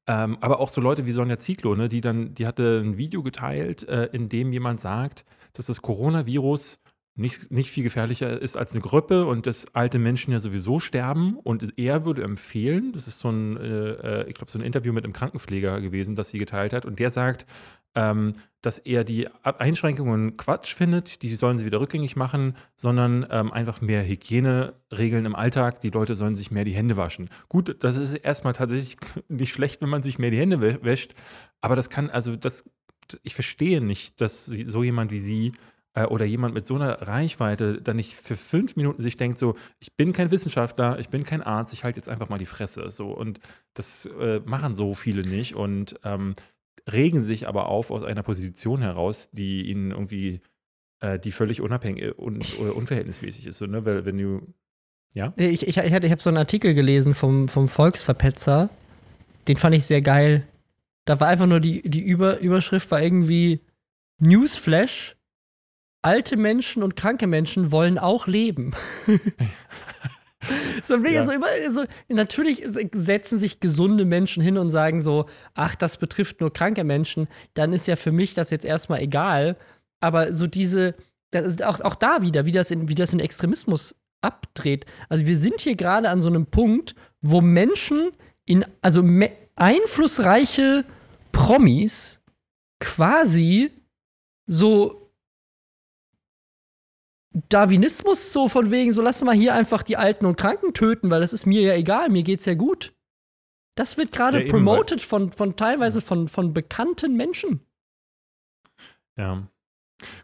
[0.07, 3.21] ähm, aber auch so Leute wie Sonja Zieglo, ne, die dann, die hatte ein Video
[3.21, 6.79] geteilt, äh, in dem jemand sagt, dass das Coronavirus
[7.15, 11.37] nicht, nicht viel gefährlicher ist als eine Grippe und dass alte Menschen ja sowieso sterben.
[11.37, 14.93] Und er würde empfehlen, das ist so ein, äh, äh, ich glaube, so ein Interview
[14.93, 16.85] mit einem Krankenpfleger gewesen, das sie geteilt hat.
[16.85, 17.45] Und der sagt,
[17.95, 23.53] ähm, dass er die Einschränkungen Quatsch findet, die sollen sie wieder rückgängig machen, sondern ähm,
[23.53, 25.79] einfach mehr Hygieneregeln im Alltag.
[25.79, 27.29] Die Leute sollen sich mehr die Hände waschen.
[27.47, 28.97] Gut, das ist erstmal tatsächlich
[29.29, 31.13] nicht schlecht, wenn man sich mehr die Hände wä- wäscht,
[31.61, 32.69] aber das kann, also das,
[33.23, 35.53] ich verstehe nicht, dass so jemand wie sie
[35.93, 39.55] äh, oder jemand mit so einer Reichweite dann nicht für fünf Minuten sich denkt, so,
[39.79, 42.91] ich bin kein Wissenschaftler, ich bin kein Arzt, ich halte jetzt einfach mal die Fresse.
[42.91, 43.39] So, und
[43.73, 46.35] das äh, machen so viele nicht und ähm,
[46.91, 50.41] regen sich aber auf aus einer Position heraus, die ihnen irgendwie,
[50.99, 53.57] äh, die völlig unabhängig und oder unverhältnismäßig ist.
[53.57, 53.85] So, ne?
[53.85, 54.53] Weil, wenn du,
[55.13, 58.69] ja, Ich, ich, ich habe so einen Artikel gelesen vom, vom Volksverpetzer.
[59.47, 60.47] Den fand ich sehr geil.
[61.05, 63.61] Da war einfach nur die, die Über, Überschrift war irgendwie
[64.19, 65.15] Newsflash.
[66.01, 68.73] Alte Menschen und kranke Menschen wollen auch leben.
[70.83, 71.25] so, Ja.
[71.25, 76.39] so, immer, so, natürlich setzen sich gesunde Menschen hin und sagen so, ach, das betrifft
[76.41, 77.27] nur kranke Menschen.
[77.53, 79.57] Dann ist ja für mich das jetzt erstmal egal.
[79.99, 80.95] Aber so diese,
[81.31, 84.85] das, auch, auch da wieder, wie das, in, wie das in Extremismus abdreht.
[85.09, 88.11] Also wir sind hier gerade an so einem Punkt, wo Menschen
[88.45, 90.85] in, also me- einflussreiche
[91.31, 92.21] Promis
[92.79, 93.71] quasi
[94.47, 94.98] so
[97.49, 101.21] Darwinismus so von wegen, so lass mal hier einfach die Alten und Kranken töten, weil
[101.21, 102.93] das ist mir ja egal, mir geht's ja gut.
[103.75, 107.61] Das wird gerade Ja, promoted von, von teilweise von, von bekannten Menschen.
[109.17, 109.47] ja.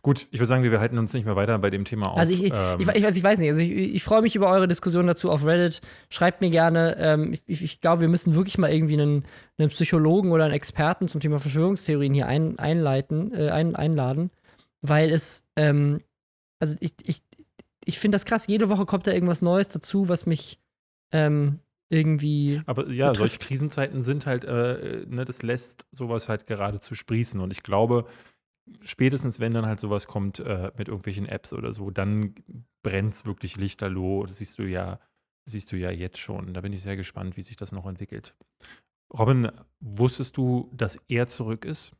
[0.01, 2.17] Gut, ich würde sagen, wir halten uns nicht mehr weiter bei dem Thema auf.
[2.17, 4.49] Also ich, ich, Ähm, ich, ich, weiß, ich weiß nicht, also ich, freue mich über
[4.49, 5.81] eure Diskussion dazu auf Reddit.
[6.09, 6.95] Schreibt mir gerne.
[6.97, 9.25] Ähm, ich glaube, wir müssen wirklich mal irgendwie einen,
[9.57, 14.31] einen Psychologen oder einen Experten zum Thema Verschwörungstheorien hier ein, einleiten, äh, ein, einladen,
[14.81, 15.99] weil es, ähm,
[16.65, 17.21] also ich, ich,
[17.83, 18.47] ich finde das krass.
[18.47, 20.59] Jede Woche kommt da irgendwas Neues dazu, was mich
[21.11, 22.61] ähm, irgendwie.
[22.65, 23.17] Aber ja, betrifft.
[23.17, 27.39] solche Krisenzeiten sind halt, äh, ne, das lässt sowas halt geradezu sprießen.
[27.39, 28.07] Und ich glaube,
[28.81, 32.33] spätestens wenn dann halt sowas kommt äh, mit irgendwelchen Apps oder so, dann
[32.81, 34.25] brennt es wirklich lichterloh.
[34.25, 34.99] Das siehst du ja,
[35.45, 36.55] siehst du ja jetzt schon.
[36.55, 38.35] Da bin ich sehr gespannt, wie sich das noch entwickelt.
[39.13, 41.93] Robin, wusstest du, dass er zurück ist?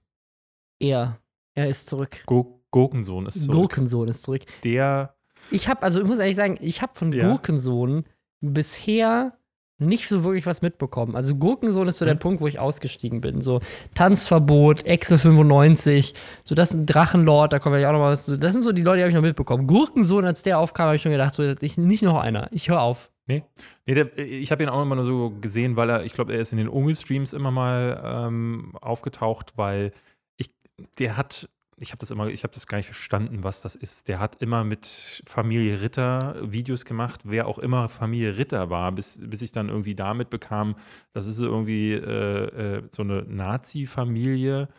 [0.80, 1.20] Er,
[1.54, 2.24] er ist zurück.
[2.26, 3.56] Go Gurkensohn ist zurück.
[3.56, 4.42] Gurkensohn ist zurück.
[4.66, 5.16] Der,
[5.50, 7.30] Ich habe, also ich muss ehrlich sagen, ich habe von Ja.
[7.30, 8.04] Gurkensohn
[8.42, 9.38] bisher
[9.78, 11.16] nicht so wirklich was mitbekommen.
[11.16, 12.20] Also Gurkensohn ist so der Hm.
[12.20, 13.42] Punkt, wo ich ausgestiegen bin.
[13.42, 13.62] So
[13.94, 18.12] Tanzverbot, Excel 95, so das ist ein Drachenlord, da kommen wir ja auch noch mal
[18.12, 18.38] was zu.
[18.38, 19.68] Das sind so die Leute, die habe ich noch mitbekommen.
[19.68, 22.50] Gurkensohn, als der aufkam, habe ich schon gedacht, so, ich, nicht noch einer.
[22.52, 23.10] Ich höre auf.
[23.28, 23.44] Nee,
[23.86, 26.42] nee der, ich habe ihn auch immer nur so gesehen, weil er, ich glaube, er
[26.42, 29.94] ist in den Umi-Streams immer mal ähm, aufgetaucht, weil
[30.38, 30.52] ich,
[31.00, 34.08] der hat, ich habe das immer, ich habe das gar nicht verstanden, was das ist.
[34.08, 39.20] Der hat immer mit Familie Ritter Videos gemacht, wer auch immer Familie Ritter war, bis,
[39.22, 40.76] bis ich dann irgendwie damit bekam,
[41.12, 44.70] das ist irgendwie äh, äh, so eine Nazi-Familie,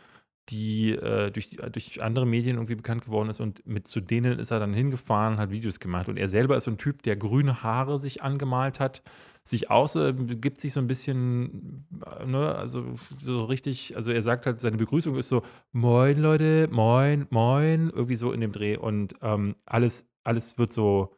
[0.49, 4.51] die äh, durch, durch andere Medien irgendwie bekannt geworden ist und mit zu denen ist
[4.51, 6.09] er dann hingefahren hat Videos gemacht.
[6.09, 9.03] Und er selber ist so ein Typ, der grüne Haare sich angemalt hat,
[9.49, 14.23] sich aus, äh, gibt sich so ein bisschen, äh, ne, also so richtig, also er
[14.23, 18.77] sagt halt, seine Begrüßung ist so, moin Leute, moin, moin, irgendwie so in dem Dreh
[18.77, 21.17] und ähm, alles, alles wird so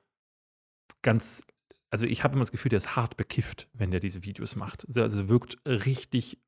[1.02, 1.42] ganz,
[1.90, 4.86] also ich habe immer das Gefühl, der ist hart bekifft, wenn der diese Videos macht.
[4.86, 6.38] Also also wirkt richtig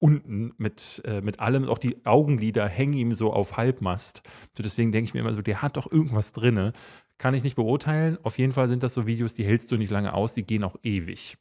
[0.00, 4.22] unten mit, äh, mit allem, auch die Augenlider hängen ihm so auf Halbmast.
[4.56, 6.72] So deswegen denke ich mir immer so, der hat doch irgendwas drinne.
[7.18, 8.16] Kann ich nicht beurteilen.
[8.22, 10.64] Auf jeden Fall sind das so Videos, die hältst du nicht lange aus, die gehen
[10.64, 11.36] auch ewig.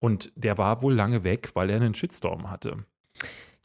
[0.00, 2.84] Und der war wohl lange weg, weil er einen Shitstorm hatte.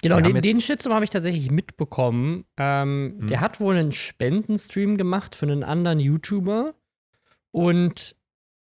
[0.01, 2.43] Genau, den, den Shitstorm habe ich tatsächlich mitbekommen.
[2.57, 3.27] Ähm, hm.
[3.27, 6.75] Der hat wohl einen Spendenstream gemacht für einen anderen YouTuber.
[7.51, 8.17] Und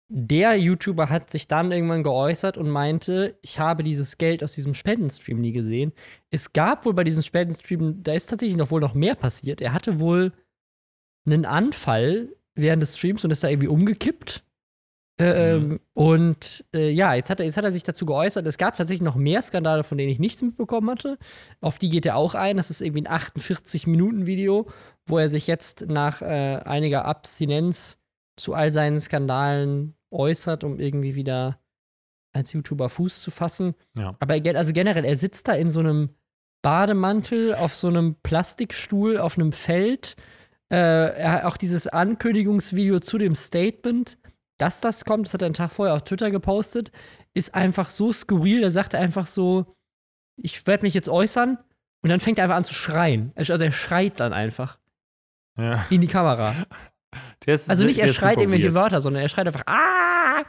[0.07, 4.73] der YouTuber hat sich dann irgendwann geäußert und meinte, ich habe dieses Geld aus diesem
[4.73, 5.93] Spendenstream nie gesehen.
[6.31, 9.61] Es gab wohl bei diesem Spendenstream, da ist tatsächlich noch wohl noch mehr passiert.
[9.61, 10.33] Er hatte wohl
[11.27, 12.29] einen Anfall
[12.61, 14.43] während des Streams und ist da irgendwie umgekippt.
[15.21, 15.79] Ähm, mhm.
[15.93, 18.47] Und äh, ja, jetzt hat, er, jetzt hat er sich dazu geäußert.
[18.47, 21.17] Es gab tatsächlich noch mehr Skandale, von denen ich nichts mitbekommen hatte.
[21.59, 22.55] Auf die geht er auch ein.
[22.55, 24.69] Das ist irgendwie ein 48-Minuten-Video,
[25.05, 27.99] wo er sich jetzt nach äh, einiger Abstinenz
[28.37, 31.59] zu all seinen Skandalen äußert, um irgendwie wieder
[32.31, 33.75] als YouTuber Fuß zu fassen.
[33.97, 34.15] Ja.
[34.19, 36.09] Aber also generell, er sitzt da in so einem
[36.61, 40.15] Bademantel auf so einem Plastikstuhl auf einem Feld.
[40.69, 44.17] Äh, auch dieses Ankündigungsvideo zu dem Statement,
[44.57, 46.91] dass das kommt, das hat er einen Tag vorher auf Twitter gepostet,
[47.33, 48.61] ist einfach so skurril.
[48.61, 49.75] Er sagt einfach so,
[50.35, 51.57] ich werde mich jetzt äußern
[52.03, 53.31] und dann fängt er einfach an zu schreien.
[53.35, 54.77] Also er schreit dann einfach
[55.57, 55.85] ja.
[55.89, 56.53] in die Kamera.
[57.45, 58.75] Ist, also nicht, er schreit irgendwelche weird.
[58.75, 60.43] Wörter, sondern er schreit einfach, ah!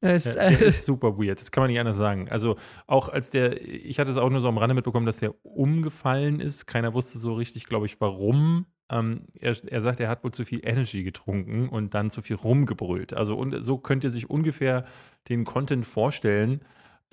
[0.00, 2.30] Es, ja, der ist super weird, das kann man nicht anders sagen.
[2.30, 5.34] Also auch als der, ich hatte es auch nur so am Rande mitbekommen, dass der
[5.44, 6.66] umgefallen ist.
[6.66, 8.64] Keiner wusste so richtig, glaube ich, warum.
[8.90, 12.36] Ähm, er, er sagt, er hat wohl zu viel Energy getrunken und dann zu viel
[12.36, 13.14] rumgebrüllt.
[13.14, 14.84] Also und so könnt ihr sich ungefähr
[15.28, 16.60] den Content vorstellen.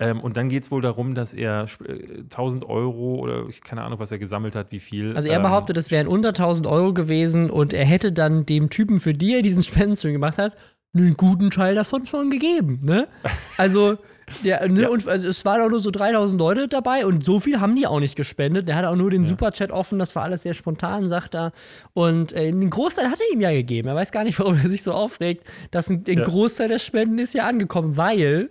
[0.00, 3.82] Ähm, und dann geht es wohl darum, dass er äh, 1000 Euro oder ich keine
[3.82, 5.16] Ahnung, was er gesammelt hat, wie viel.
[5.16, 9.00] Also er behauptet, es wären unter 1000 Euro gewesen und er hätte dann dem Typen,
[9.00, 10.56] für die er diesen Spendenstream gemacht hat,
[10.94, 12.80] einen guten Teil davon schon gegeben.
[12.82, 13.08] Ne?
[13.56, 13.98] Also,
[14.44, 14.88] der, ne, ja.
[14.88, 17.86] und also es waren auch nur so 3000 Leute dabei und so viel haben die
[17.86, 18.68] auch nicht gespendet.
[18.68, 19.30] Der hat auch nur den ja.
[19.30, 21.52] Superchat offen, das war alles sehr spontan, sagt er.
[21.94, 23.88] Und äh, einen Großteil hat er ihm ja gegeben.
[23.88, 25.44] Er weiß gar nicht, warum er sich so aufregt.
[25.70, 26.24] dass ein, ein ja.
[26.24, 28.50] Großteil der Spenden ist ja angekommen, weil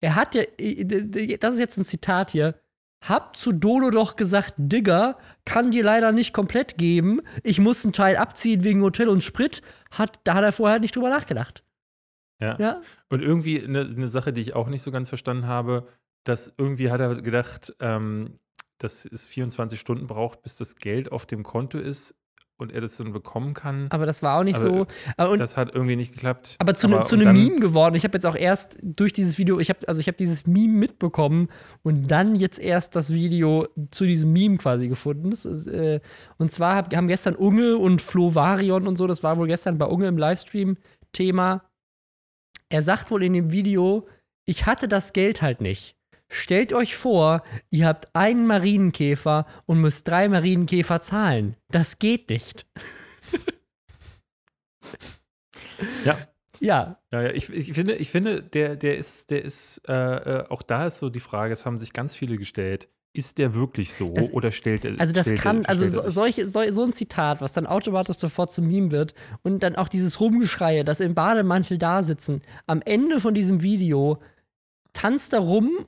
[0.00, 0.42] er hat ja,
[1.40, 2.54] das ist jetzt ein Zitat hier,
[3.02, 7.20] hab zu Dodo doch gesagt, Digger, kann dir leider nicht komplett geben.
[7.42, 9.62] Ich muss einen Teil abziehen wegen Hotel und Sprit.
[9.90, 11.64] Hat, da hat er vorher nicht drüber nachgedacht.
[12.40, 12.56] Ja.
[12.58, 12.82] ja?
[13.08, 15.86] Und irgendwie eine, eine Sache, die ich auch nicht so ganz verstanden habe,
[16.24, 18.38] dass irgendwie hat er gedacht, ähm,
[18.78, 22.14] dass es 24 Stunden braucht, bis das Geld auf dem Konto ist
[22.60, 23.86] und er das dann bekommen kann.
[23.90, 24.86] Aber das war auch nicht aber
[25.18, 25.30] so.
[25.32, 26.56] Und, das hat irgendwie nicht geklappt.
[26.58, 27.94] Aber zu, aber, zu einem Meme geworden.
[27.94, 30.74] Ich habe jetzt auch erst durch dieses Video, ich habe also ich habe dieses Meme
[30.74, 31.48] mitbekommen
[31.82, 35.32] und dann jetzt erst das Video zu diesem Meme quasi gefunden.
[35.32, 36.00] Ist, äh,
[36.38, 39.78] und zwar hab, haben gestern Unge und Flo Varion und so, das war wohl gestern
[39.78, 40.76] bei Unge im Livestream
[41.12, 41.62] Thema.
[42.70, 44.06] Er sagt wohl in dem Video,
[44.46, 45.96] ich hatte das Geld halt nicht.
[46.28, 51.56] Stellt euch vor, ihr habt einen Marienkäfer und müsst drei Marienkäfer zahlen.
[51.68, 52.66] Das geht nicht.
[56.04, 56.28] ja.
[56.60, 57.00] Ja.
[57.10, 57.30] Ja, ja.
[57.32, 60.98] Ich, ich, finde, ich finde, der, der ist, der ist, äh, äh, auch da ist
[60.98, 62.88] so die Frage, es haben sich ganz viele gestellt.
[63.12, 66.48] Ist der wirklich so das, oder stellt er Also das stellt kann, also so, solche,
[66.48, 70.20] so, so, ein Zitat, was dann automatisch sofort zum Meme wird und dann auch dieses
[70.20, 74.20] Rumgeschreie, das im Bademantel da sitzen, am Ende von diesem Video
[74.92, 75.86] tanzt er rum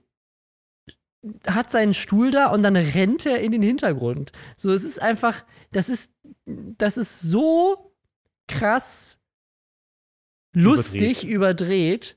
[1.47, 4.33] hat seinen Stuhl da und dann rennt er in den Hintergrund.
[4.57, 6.13] So, es ist einfach, das ist,
[6.47, 7.95] das ist so
[8.49, 9.19] krass
[10.53, 12.17] lustig überdreht,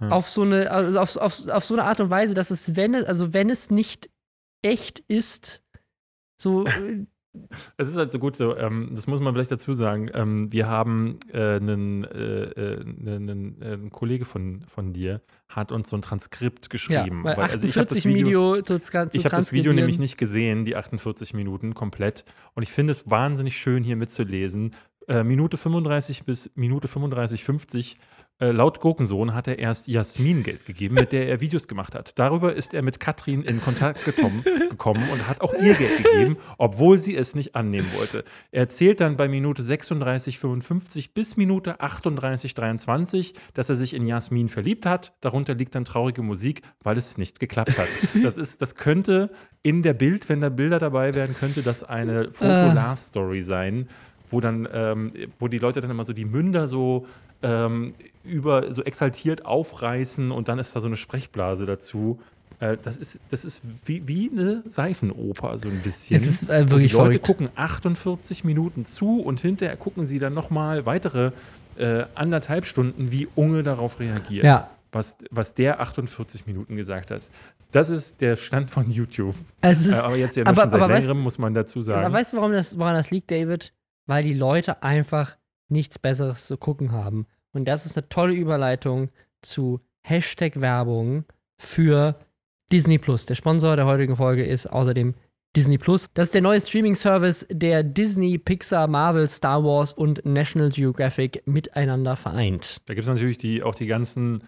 [0.00, 2.74] überdreht auf so eine, also auf, auf, auf so eine Art und Weise, dass es,
[2.74, 4.10] wenn es, also wenn es nicht
[4.62, 5.62] echt ist,
[6.36, 6.64] so
[7.78, 10.10] Es ist halt so gut so, ähm, das muss man vielleicht dazu sagen.
[10.12, 15.72] Ähm, wir haben äh, einen, äh, äh, einen, äh, ein Kollege von, von dir hat
[15.72, 17.22] uns so ein Transkript geschrieben.
[17.24, 18.76] Ja, weil, also ich habe das Video, Video
[19.12, 22.26] ich habe das Video nämlich nicht gesehen, die 48 Minuten komplett.
[22.54, 24.74] Und ich finde es wahnsinnig schön hier mitzulesen.
[25.08, 27.98] Äh, Minute 35 bis Minute 35, 50 äh,
[28.38, 32.18] laut Gurkensohn hat er erst Jasmin Geld gegeben, mit der er Videos gemacht hat.
[32.18, 36.36] Darüber ist er mit Katrin in Kontakt gekommen, gekommen und hat auch ihr Geld gegeben,
[36.58, 38.24] obwohl sie es nicht annehmen wollte.
[38.50, 44.86] Er erzählt dann bei Minute 36,55 bis Minute 38,23, dass er sich in Jasmin verliebt
[44.86, 45.12] hat.
[45.20, 47.88] Darunter liegt dann traurige Musik, weil es nicht geklappt hat.
[48.22, 49.30] Das, ist, das könnte
[49.62, 53.88] in der Bild, wenn da Bilder dabei wären, könnte das eine Foto-Love-Story sein
[54.32, 57.06] wo dann, ähm, wo die Leute dann immer so die Münder so
[57.42, 62.20] ähm, über so exaltiert aufreißen und dann ist da so eine Sprechblase dazu.
[62.60, 66.16] Äh, das ist, das ist wie, wie eine Seifenoper, so ein bisschen.
[66.16, 67.26] Es ist äh, wirklich die Leute verrückt.
[67.26, 71.32] gucken 48 Minuten zu und hinterher gucken sie dann nochmal weitere
[71.76, 74.44] äh, anderthalb Stunden, wie Unge darauf reagiert.
[74.44, 74.70] Ja.
[74.92, 77.30] Was, was der 48 Minuten gesagt hat.
[77.72, 79.34] Das ist der Stand von YouTube.
[79.62, 82.04] Ist, äh, aber jetzt ja aber, schon seit längerem, muss man dazu sagen.
[82.04, 83.72] Aber weißt du, warum das, woran das liegt, David?
[84.06, 85.36] Weil die Leute einfach
[85.72, 87.26] nichts Besseres zu gucken haben.
[87.52, 89.10] Und das ist eine tolle Überleitung
[89.42, 91.24] zu Hashtag Werbung
[91.58, 92.18] für
[92.70, 93.26] Disney Plus.
[93.26, 95.14] Der Sponsor der heutigen Folge ist außerdem
[95.54, 96.12] Disney Plus.
[96.14, 102.16] Das ist der neue Streaming-Service, der Disney, Pixar, Marvel, Star Wars und National Geographic miteinander
[102.16, 102.80] vereint.
[102.86, 104.44] Da gibt es natürlich die, auch die ganzen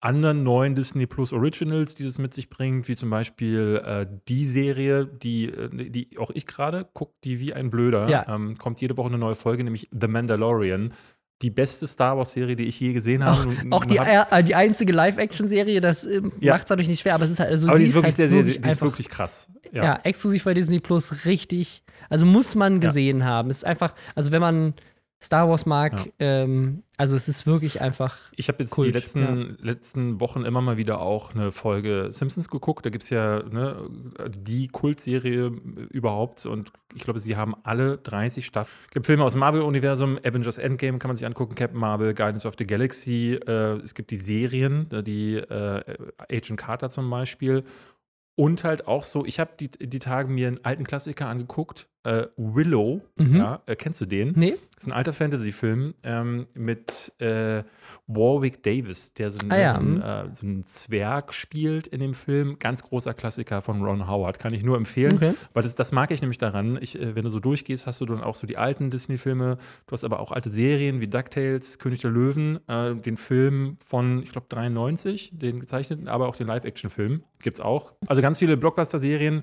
[0.00, 4.44] anderen neuen Disney Plus Originals, die das mit sich bringt, wie zum Beispiel äh, die
[4.44, 8.08] Serie, die, äh, die auch ich gerade gucke, die wie ein Blöder.
[8.08, 8.26] Ja.
[8.32, 10.92] Ähm, kommt jede Woche eine neue Folge, nämlich The Mandalorian.
[11.42, 13.56] Die beste Star Wars-Serie, die ich je gesehen habe.
[13.70, 16.54] Auch, auch die, äh, die einzige Live-Action-Serie, das ähm, Ja.
[16.54, 18.16] macht es dadurch nicht schwer, aber es ist halt, also aber die ist wirklich halt
[18.16, 19.48] sehr, sehr, wirklich die ist einfach, wirklich krass.
[19.72, 19.84] ja.
[19.84, 20.00] Ja.
[20.02, 23.50] exklusiv bei Disney Plus richtig, also muss man gesehen haben.
[23.50, 24.74] Es ist einfach, also wenn man
[25.20, 26.06] Star Wars mag, Ja.
[26.20, 30.60] ähm, also es ist wirklich einfach, Ich habe jetzt Kult, die letzten, letzten Wochen immer
[30.60, 32.86] mal wieder auch eine Folge Simpsons geguckt.
[32.86, 33.88] Da gibt es ja ne,
[34.30, 35.46] die Kultserie
[35.90, 38.74] überhaupt und ich glaube, sie haben alle 30 Staffeln.
[38.86, 42.46] Es gibt Filme aus dem Marvel-Universum, Avengers Endgame kann man sich angucken, Captain Marvel, Guardians
[42.46, 43.34] of the Galaxy.
[43.34, 45.82] Äh, es gibt die Serien, äh, die äh,
[46.30, 47.62] Agent Carter zum Beispiel.
[48.38, 52.28] Und halt auch so, ich habe die, die Tage mir einen alten Klassiker angeguckt, äh,
[52.36, 53.00] Willow.
[53.16, 53.34] Mhm.
[53.34, 54.32] Ja, äh, kennst du den?
[54.36, 57.64] nee, Das ist ein alter Fantasy-Film ähm, mit äh,
[58.08, 60.02] Warwick Davis, der so, Ah ja, so, einen, mhm.
[60.02, 62.58] äh, so einen Zwerg spielt in dem Film.
[62.58, 65.16] Ganz großer Klassiker von Ron Howard, kann ich nur empfehlen.
[65.16, 65.34] okay.
[65.52, 66.78] Weil das, das mag ich nämlich daran.
[66.80, 69.58] Ich, äh, wenn du so durchgehst, hast du dann auch so die alten Disney-Filme.
[69.86, 74.22] Du hast aber auch alte Serien wie DuckTales, König der Löwen, äh, den Film von,
[74.22, 77.92] ich glaube, 93, den gezeichneten, aber auch den Live-Action-Film gibt es auch.
[78.06, 79.42] Also ganz viele Blockbuster-Serien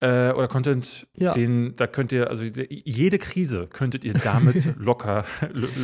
[0.00, 1.32] äh, oder Content, Ja.
[1.32, 5.24] den, da könnt ihr, also jede Krise könntet ihr damit locker,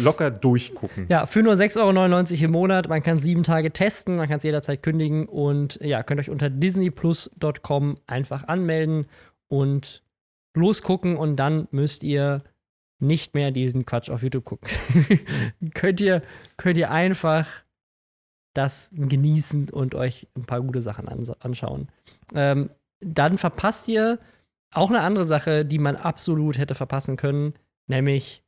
[0.02, 1.06] locker durchgucken.
[1.08, 2.88] Ja, für nur 6,99 Euro im Monat.
[2.88, 6.48] Man kann sieben Tage testen, man kann es jederzeit kündigen und ja, könnt euch unter
[6.50, 9.06] disneyplus.com einfach anmelden
[9.48, 10.02] und
[10.56, 12.42] losgucken und dann müsst ihr
[13.00, 14.68] nicht mehr diesen Quatsch auf YouTube gucken.
[15.74, 16.22] könnt, ihr,
[16.56, 17.48] könnt ihr einfach
[18.54, 21.88] das genießen und euch ein paar gute Sachen ans anschauen.
[22.34, 22.70] Ähm,
[23.00, 24.18] dann verpasst ihr
[24.72, 27.54] auch eine andere Sache, die man absolut hätte verpassen können,
[27.86, 28.42] nämlich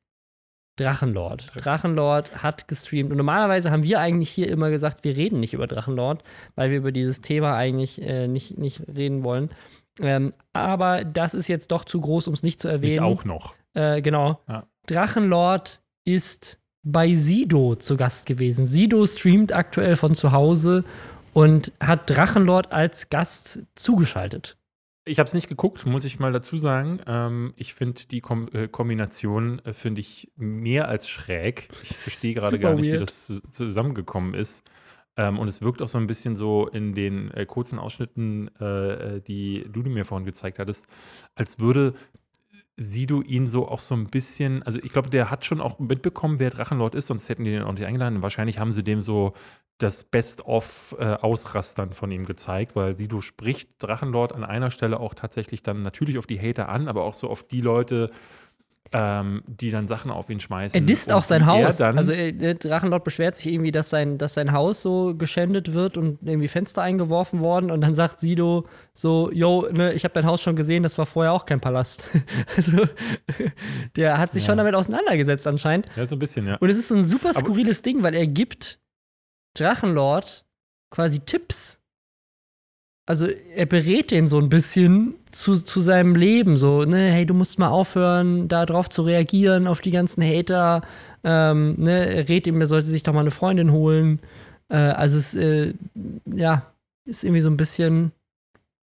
[0.77, 1.53] Drachenlord.
[1.55, 3.11] Drachenlord hat gestreamt.
[3.11, 6.23] Und normalerweise haben wir eigentlich hier immer gesagt, wir reden nicht über Drachenlord,
[6.55, 9.51] weil wir über dieses Thema eigentlich äh, nicht, nicht reden wollen.
[10.01, 13.05] Ähm, aber das ist jetzt doch zu groß, um es nicht zu Ich erwähnen.
[13.05, 13.55] auch noch.
[13.73, 14.41] Äh, genau.
[14.49, 14.67] Ja.
[14.87, 18.67] Drachenlord ist bei Sido zu Gast gewesen.
[18.67, 20.85] Sido streamt aktuell von zu Hause
[21.37, 24.57] und hat Drachenlord als Gast zugeschaltet.
[25.05, 27.01] Ich habe es nicht geguckt, muss ich mal dazu sagen.
[27.07, 31.69] Ähm, ich finde die Kom äh, Kombination äh, finde ich mehr als schräg.
[31.83, 33.03] Ich verstehe gerade gar nicht, wie weird.
[33.03, 34.65] das zu- zusammengekommen ist.
[35.19, 39.17] Ähm, und es wirkt auch so ein bisschen so in den äh, kurzen Ausschnitten, äh,
[39.17, 40.87] äh, die du mir vorhin gezeigt hattest,
[41.35, 41.93] als würde
[42.77, 46.39] Sido ihn so auch so ein bisschen, also ich glaube, der hat schon auch mitbekommen,
[46.39, 48.23] wer Drachenlord ist, sonst hätten die den auch nicht eingeladen.
[48.23, 49.33] Wahrscheinlich haben sie dem so
[49.79, 51.17] das Best-of äh,
[51.93, 56.27] von ihm gezeigt, weil Sido spricht Drachenlord an einer Stelle auch tatsächlich dann natürlich auf
[56.27, 58.11] die Hater an, aber auch so auf die Leute,
[58.93, 60.81] ähm, die dann Sachen auf ihn schmeißen.
[60.81, 61.81] Er disst auch sein Haus.
[61.81, 65.97] Also äh, der Drachenlord beschwert sich irgendwie, dass sein, dass sein Haus so geschändet wird
[65.97, 67.71] und irgendwie Fenster eingeworfen worden.
[67.71, 71.07] Und dann sagt Sido so, yo, ne, ich habe dein Haus schon gesehen, das war
[71.07, 72.09] vorher auch kein Palast.
[72.57, 72.87] also
[73.97, 74.47] der hat sich Ja.
[74.53, 75.87] schon damit auseinandergesetzt anscheinend.
[75.97, 76.57] ja, so ein bisschen, ja.
[76.57, 78.79] Und es ist so ein super Aber- skurriles Ding, weil er gibt
[79.55, 80.45] Drachenlord
[80.91, 81.81] quasi Tipps.
[83.07, 86.57] Also er berät den so ein bisschen zu, zu seinem Leben.
[86.57, 90.83] So, ne, hey, du musst mal aufhören, da drauf zu reagieren, auf die ganzen Hater.
[91.23, 94.21] Ähm, ne, er rät ihm, er sollte sich doch mal eine Freundin holen.
[94.69, 95.75] Äh, also es, äh,
[96.27, 96.67] ja,
[97.05, 98.11] ist irgendwie so ein bisschen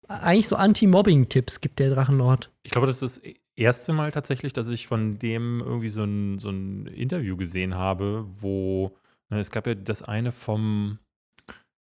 [0.08, 2.52] eigentlich so Anti-Mobbing-Tipps gibt der Drachenlord.
[2.64, 6.40] Ich glaube, das ist das erste Mal tatsächlich, dass ich von dem irgendwie so ein,
[6.40, 8.96] so ein Interview gesehen habe, wo
[9.30, 11.00] ne, es gab ja das eine vom,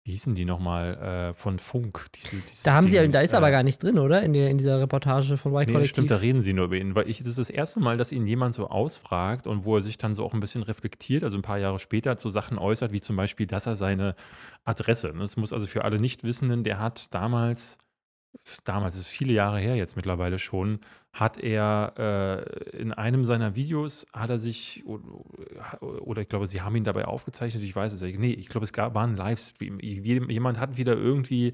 [0.04, 2.08] wie hießen die nochmal, äh, von Funk.
[2.16, 4.24] Diese, Da haben sie, Ding, da ist äh, aber gar nicht drin, oder?
[4.24, 5.90] In, der, in dieser Reportage von Y Nee, Kollektiv.
[5.92, 6.96] stimmt, da reden sie nur über ihn.
[6.96, 9.84] Weil ich, das ist das erste Mal, dass ihn jemand so ausfragt und wo er
[9.84, 12.92] sich dann so auch ein bisschen reflektiert, also ein paar Jahre später so Sachen äußert,
[12.92, 14.16] wie zum Beispiel, dass er seine
[14.64, 17.78] Adresse, das muss also für alle Nichtwissenden, der hat damals,
[18.64, 20.80] damals ist viele Jahre her jetzt mittlerweile schon,
[21.14, 26.76] hat er äh, in einem seiner Videos, hat er sich, oder ich glaube, sie haben
[26.76, 29.80] ihn dabei aufgezeichnet, ich weiß es nicht, nee, ich glaube, es gab, war ein Livestream.
[29.80, 31.54] Jemand hat wieder irgendwie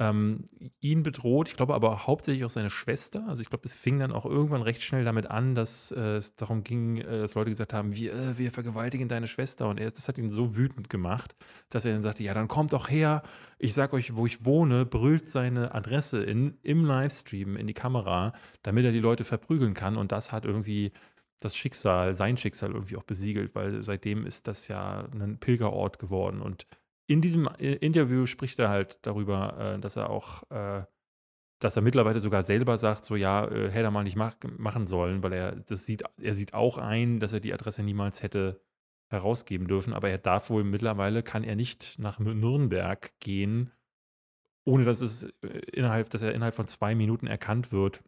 [0.00, 0.48] ähm,
[0.80, 3.22] ihn bedroht, ich glaube aber hauptsächlich auch seine Schwester.
[3.28, 6.36] Also ich glaube, es fing dann auch irgendwann recht schnell damit an, dass äh, es
[6.36, 9.68] darum ging, äh, dass Leute gesagt haben, wir, äh, wir vergewaltigen deine Schwester.
[9.68, 11.36] Und er, das hat ihn so wütend gemacht,
[11.68, 13.22] dass er dann sagte, ja, dann kommt doch her,
[13.58, 18.32] ich sag euch, wo ich wohne, brüllt seine Adresse in, im Livestream in die Kamera,
[18.62, 19.98] damit er die Leute verprügeln kann.
[19.98, 20.92] Und das hat irgendwie
[21.40, 26.40] das Schicksal, sein Schicksal irgendwie auch besiegelt, weil seitdem ist das ja ein Pilgerort geworden
[26.40, 26.66] und
[27.10, 30.84] in diesem äh, Interview spricht er halt darüber, äh, dass er auch, äh,
[31.58, 35.20] dass er mittlerweile sogar selber sagt, so ja, hätte er mal nicht mach, machen sollen,
[35.24, 38.62] weil er das sieht, er sieht auch ein, dass er die Adresse niemals hätte
[39.08, 43.72] herausgeben dürfen, aber er darf wohl mittlerweile, kann er nicht nach Nürnberg gehen,
[44.64, 45.24] ohne dass es
[45.72, 48.04] innerhalb, dass er innerhalb von zwei Minuten erkannt wird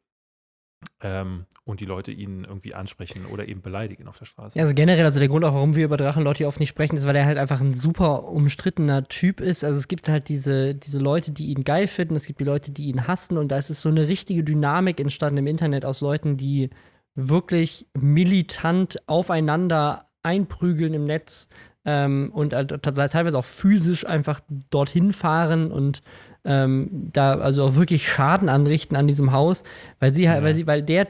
[1.03, 4.59] ähm, und die Leute ihn irgendwie ansprechen oder eben beleidigen auf der Straße.
[4.59, 7.17] Also generell, also der Grund auch, warum wir über Drachenlord oft nicht sprechen, ist, weil
[7.17, 9.65] er halt einfach ein super umstrittener Typ ist.
[9.65, 12.71] Also es gibt halt diese, diese Leute, die ihn geil finden, es gibt die Leute,
[12.71, 16.01] die ihn hassen und da ist es so eine richtige Dynamik entstanden im Internet aus
[16.01, 16.71] Leuten, die
[17.15, 21.49] wirklich militant aufeinander einprügeln im Netz
[21.85, 26.03] ähm, und äh, teilweise auch physisch einfach dorthin fahren und
[26.45, 29.63] ähm, da also auch wirklich Schaden anrichten an diesem Haus,
[30.01, 30.45] weil sie halt, ja.
[30.45, 31.07] weil sie, weil der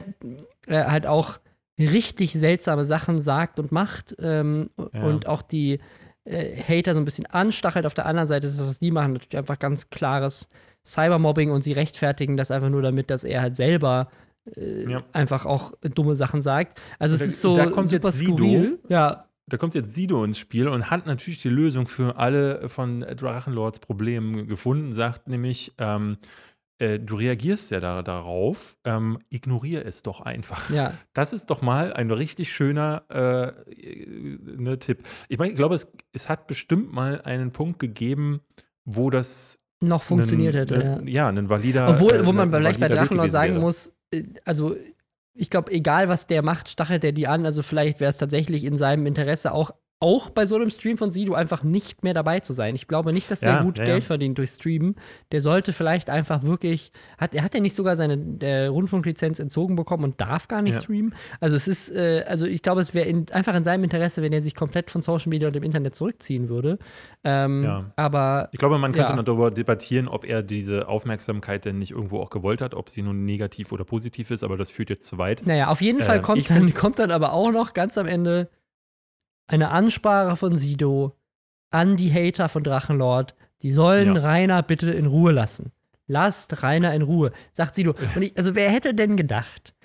[0.67, 1.39] äh, halt auch
[1.79, 5.03] richtig seltsame Sachen sagt und macht ähm, ja.
[5.03, 5.79] und auch die
[6.25, 7.85] äh, Hater so ein bisschen anstachelt.
[7.85, 10.49] Auf der anderen Seite ist das, was die machen, natürlich einfach ganz klares
[10.85, 14.09] Cybermobbing und sie rechtfertigen das einfach nur damit, dass er halt selber
[14.55, 15.03] äh, ja.
[15.13, 16.79] einfach auch dumme Sachen sagt.
[16.99, 18.79] Also es ist so da kommt super jetzt skurril.
[18.89, 23.01] Ja, da kommt jetzt Sido ins Spiel und hat natürlich die Lösung für alle von
[23.01, 26.17] Drachenlords Problemen gefunden, sagt nämlich, ähm,
[26.79, 30.69] äh, du reagierst ja da, darauf, ähm, ignoriere es doch einfach.
[30.69, 30.93] Ja.
[31.13, 33.51] Das ist doch mal ein richtig schöner äh,
[34.57, 35.03] ne, Tipp.
[35.29, 38.41] Ich meine, ich glaube, es, es hat bestimmt mal einen Punkt gegeben,
[38.85, 41.01] wo das noch funktioniert hätte.
[41.05, 41.25] ja.
[41.25, 41.89] ja, ein valider.
[41.89, 43.61] Obwohl, äh, wo man vielleicht bei Drachenlord sagen wäre.
[43.61, 44.75] muss, äh, also
[45.35, 47.45] ich glaube, egal was der macht, stachelt er die an.
[47.45, 49.71] Also vielleicht wäre es tatsächlich in seinem Interesse auch
[50.03, 52.75] auch bei so einem Stream von Sido einfach nicht mehr dabei zu sein.
[52.75, 54.95] Ich glaube nicht, dass der ja, gut ja, Geld verdient durch Streamen.
[55.31, 60.03] Der sollte vielleicht einfach wirklich, hat, er hat ja nicht sogar seine Rundfunklizenz entzogen bekommen
[60.03, 60.81] und darf gar nicht ja.
[60.81, 61.15] streamen.
[61.39, 64.41] Also es ist, äh, also ich glaube, es wäre einfach in seinem Interesse, wenn er
[64.41, 66.79] sich komplett von Social Media und dem Internet zurückziehen würde.
[67.23, 72.19] Ähm, aber ich glaube, man könnte darüber debattieren, ob er diese Aufmerksamkeit denn nicht irgendwo
[72.19, 75.17] auch gewollt hat, ob sie nun negativ oder positiv ist, aber das führt jetzt zu
[75.17, 75.43] weit.
[75.45, 78.49] Naja, auf jeden Fall ähm, kommt, dann, kommt dann aber auch noch ganz am Ende
[79.53, 81.15] eine Ansprache von Sido
[81.69, 83.35] an die Hater von Drachenlord.
[83.61, 84.21] Die sollen ja.
[84.21, 85.71] Rainer bitte in Ruhe lassen.
[86.07, 87.93] Lasst Rainer in Ruhe, sagt Sido.
[88.15, 89.75] Und ich, also wer hätte denn gedacht,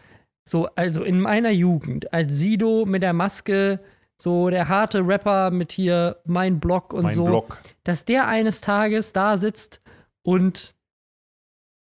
[0.44, 3.78] so, also in meiner Jugend, als Sido mit der Maske,
[4.16, 7.58] so der harte Rapper mit hier mein Blog und mein so, Blog.
[7.84, 9.82] dass der eines Tages da sitzt
[10.22, 10.74] und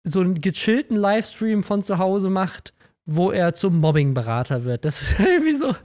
[0.03, 2.73] so einen gechillten Livestream von zu Hause macht
[3.11, 4.85] wo er zum Mobbing-Berater wird.
[4.85, 5.75] Das ist irgendwie so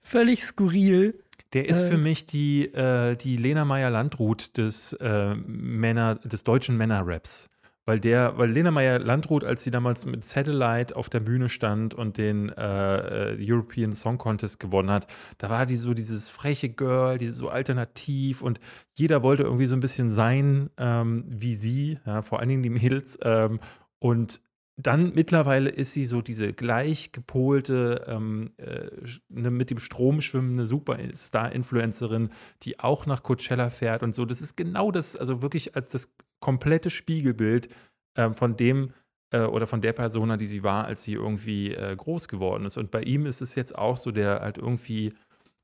[0.00, 1.18] völlig skurril.
[1.52, 6.76] Der ist äh, für mich die, äh, die Lena Meyer-Landrut des, äh, Männer, des deutschen
[6.76, 7.48] Männer-Raps.
[7.86, 12.18] Weil der, weil Lena Meyer-Landrut, als sie damals mit Satellite auf der Bühne stand und
[12.18, 15.06] den äh, äh, European Song Contest gewonnen hat,
[15.38, 18.60] da war die so dieses freche Girl, die so alternativ und
[18.92, 22.68] jeder wollte irgendwie so ein bisschen sein ähm, wie sie, ja, vor allen Dingen die
[22.68, 23.18] Mädels.
[23.22, 23.58] Ähm,
[24.00, 24.42] und
[24.80, 28.88] dann mittlerweile ist sie so diese gleich gepolte, ähm, äh,
[29.28, 32.30] ne, mit dem Strom schwimmende Superstar-Influencerin,
[32.62, 34.24] die auch nach Coachella fährt und so.
[34.24, 37.68] Das ist genau das, also wirklich als das komplette Spiegelbild
[38.14, 38.92] äh, von dem
[39.32, 42.76] äh, oder von der Persona, die sie war, als sie irgendwie äh, groß geworden ist.
[42.76, 45.12] Und bei ihm ist es jetzt auch so, der halt irgendwie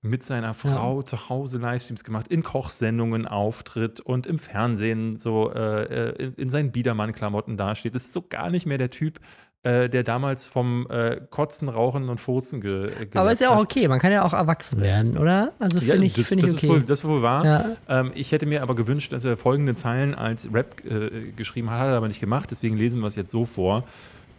[0.04, 1.04] mit seiner Frau ja.
[1.04, 6.50] zu Hause Livestreams gemacht, in Kochsendungen auftritt und im Fernsehen so äh, äh in, in,
[6.50, 7.94] seinen Biedermann-Klamotten dasteht.
[7.94, 9.18] Das ist so gar nicht mehr der Typ,
[9.62, 13.88] äh, der damals vom äh, Kotzen, Rauchen und Furzen ge Aber ist ja auch okay,
[13.88, 15.52] man kann ja auch erwachsen werden, oder?
[15.58, 16.66] Also finde ja, ich, das, find das ich okay.
[16.66, 17.44] Ist wohl, das ist wohl wahr.
[17.46, 17.76] Ja.
[17.88, 21.80] Ähm, ich hätte mir aber gewünscht, dass er folgende Zeilen als Rap äh, geschrieben hat,
[21.80, 23.84] hat er aber nicht gemacht, deswegen lesen wir es jetzt so vor.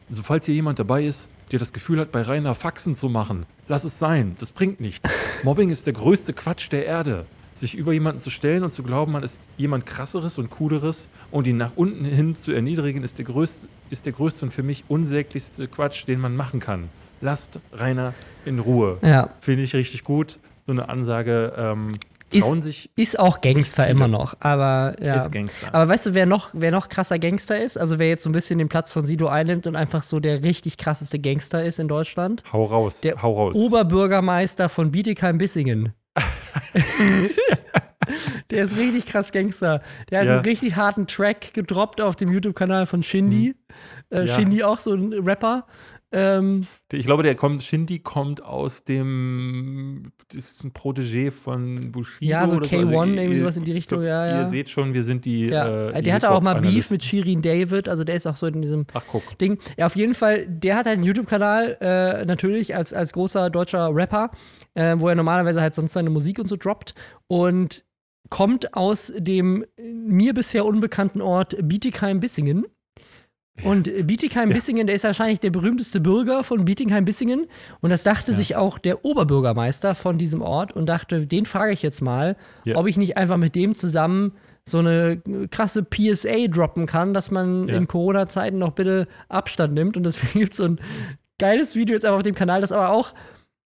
[0.09, 3.45] Also falls hier jemand dabei ist, der das Gefühl hat, bei Rainer Faxen zu machen,
[3.67, 5.09] lass es sein, das bringt nichts.
[5.43, 7.25] Mobbing ist der größte Quatsch der Erde.
[7.53, 11.47] Sich über jemanden zu stellen und zu glauben, man ist jemand krasseres und cooleres und
[11.47, 14.83] ihn nach unten hin zu erniedrigen, ist der größte, ist der größte und für mich
[14.89, 16.89] unsäglichste Quatsch, den man machen kann.
[17.21, 18.97] Lasst Rainer in Ruhe.
[19.01, 19.29] Ja.
[19.39, 20.39] Finde ich richtig gut.
[20.67, 21.93] So eine Ansage, ähm,
[22.29, 22.89] trauen ist, sich.
[22.95, 25.15] Ist auch Gangster immer noch, aber ja.
[25.15, 25.73] Ist Gangster.
[25.73, 27.77] Aber weißt du, wer noch, wer noch krasser Gangster ist?
[27.77, 30.43] Also wer jetzt so ein bisschen den Platz von Sido einnimmt und einfach so der
[30.43, 32.43] richtig krasseste Gangster ist in Deutschland?
[32.51, 33.55] Hau raus, der hau raus.
[33.55, 35.93] Oberbürgermeister von Bietigheim-Bissingen.
[38.51, 39.81] der ist richtig krass Gangster.
[40.09, 40.33] Der hat ja.
[40.35, 43.49] einen richtig harten Track gedroppt auf dem YouTube-Kanal von Shindy.
[43.49, 43.55] Mhm.
[44.17, 44.27] Äh, ja.
[44.27, 45.65] Shindy auch so ein Rapper.
[46.17, 52.31] Ähm, ich glaube, der kommt, Shindy kommt aus dem, das ist ein Protégé von Bushido.
[52.31, 52.77] Ja, so K1, so.
[52.77, 54.39] also, irgendwie sowas in die Richtung, ja, ja.
[54.39, 55.47] Ihr seht schon, wir sind die.
[55.47, 55.89] Ja.
[55.89, 58.61] Äh, der hatte auch mal Beef mit Shirin David, also der ist auch so in
[58.61, 59.37] diesem Ach, guck.
[59.39, 59.59] Ding.
[59.77, 63.89] Ja, auf jeden Fall, der hat halt einen YouTube-Kanal, äh, natürlich, als, als großer deutscher
[63.93, 64.31] Rapper,
[64.75, 66.95] äh, wo er normalerweise halt sonst seine Musik und so droppt.
[67.27, 67.83] Und
[68.29, 72.65] kommt aus dem mir bisher unbekannten Ort Bietigheim-Bissingen.
[73.63, 77.47] Und Bietigheim-Bissingen, der ist wahrscheinlich der berühmteste Bürger von Bietigheim-Bissingen.
[77.81, 78.37] Und das dachte Ja.
[78.37, 82.35] sich auch der Oberbürgermeister von diesem Ort und dachte, den frage ich jetzt mal,
[82.65, 82.75] Ja.
[82.75, 84.33] ob ich nicht einfach mit dem zusammen
[84.65, 87.77] so eine krasse PSA droppen kann, dass man Ja.
[87.77, 89.95] in Corona-Zeiten noch bitte Abstand nimmt.
[89.95, 90.79] Und deswegen gibt es so ein
[91.39, 93.13] geiles Video jetzt einfach auf dem Kanal, das aber auch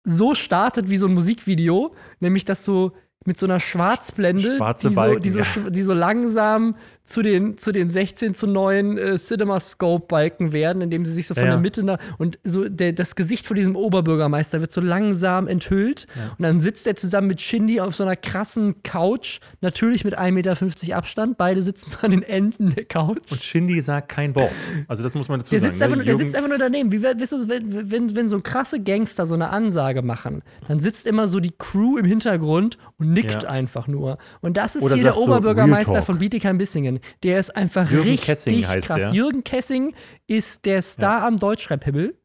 [0.04, 2.92] so startet wie so ein Musikvideo, nämlich dass so
[3.26, 5.70] mit so einer Schwarzblende, Schwarze die, so, Balken, die, so, ja.
[5.70, 6.76] die so langsam
[7.10, 11.44] zu den, zu den 16 zu 9 äh, CinemaScope-Balken werden, indem sie sich so von
[11.44, 15.48] Ja, der Mitte nach, und so der, das Gesicht von diesem Oberbürgermeister wird so langsam
[15.48, 16.32] enthüllt Ja.
[16.38, 20.32] und dann sitzt er zusammen mit Shindy auf so einer krassen Couch, natürlich mit 1,50
[20.32, 23.32] Meter Abstand, beide sitzen so an den Enden der Couch.
[23.32, 24.52] Und Shindy sagt kein Wort.
[24.88, 25.74] Also das muss man dazu Der sagen.
[25.74, 26.04] sitzt, einfach, ne?
[26.04, 26.92] nur- der sitzt einfach nur daneben.
[26.92, 31.08] Wie, weißt du, wenn, wenn, wenn so krasse Gangster so eine Ansage machen, dann sitzt
[31.08, 33.50] immer so die Crew im Hintergrund und nickt Ja.
[33.50, 34.18] einfach nur.
[34.42, 36.04] Und das ist Oder hier der so, Oberbürgermeister Talk.
[36.06, 36.99] von Bietigheim-Bissingen.
[37.24, 38.98] Der ist einfach Jürgen richtig Kessing heißt krass.
[38.98, 39.12] der.
[39.14, 39.94] Jürgen Kessing
[40.28, 42.18] ist der Star am Deutschrap-Himmel.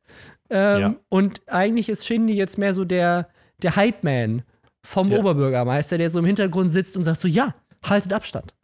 [0.50, 0.94] Ähm, Ja.
[1.08, 3.28] Und eigentlich ist Shindy jetzt mehr so der,
[3.62, 4.42] der Hype-Man
[4.82, 5.18] vom Ja.
[5.18, 8.54] Oberbürgermeister, der so im Hintergrund sitzt und sagt so, ja, haltet Abstand.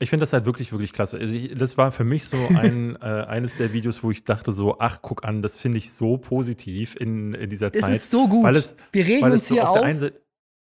[0.00, 1.18] Ich finde das halt wirklich, wirklich klasse.
[1.18, 4.50] Also ich, das war für mich so ein, äh, eines der Videos, wo ich dachte
[4.50, 7.94] so, ach, guck an, das finde ich so positiv in, in dieser Es Zeit.
[7.94, 8.44] ist so gut.
[8.56, 10.20] es, Wir reden weil uns es hier auf auf der einen Seite,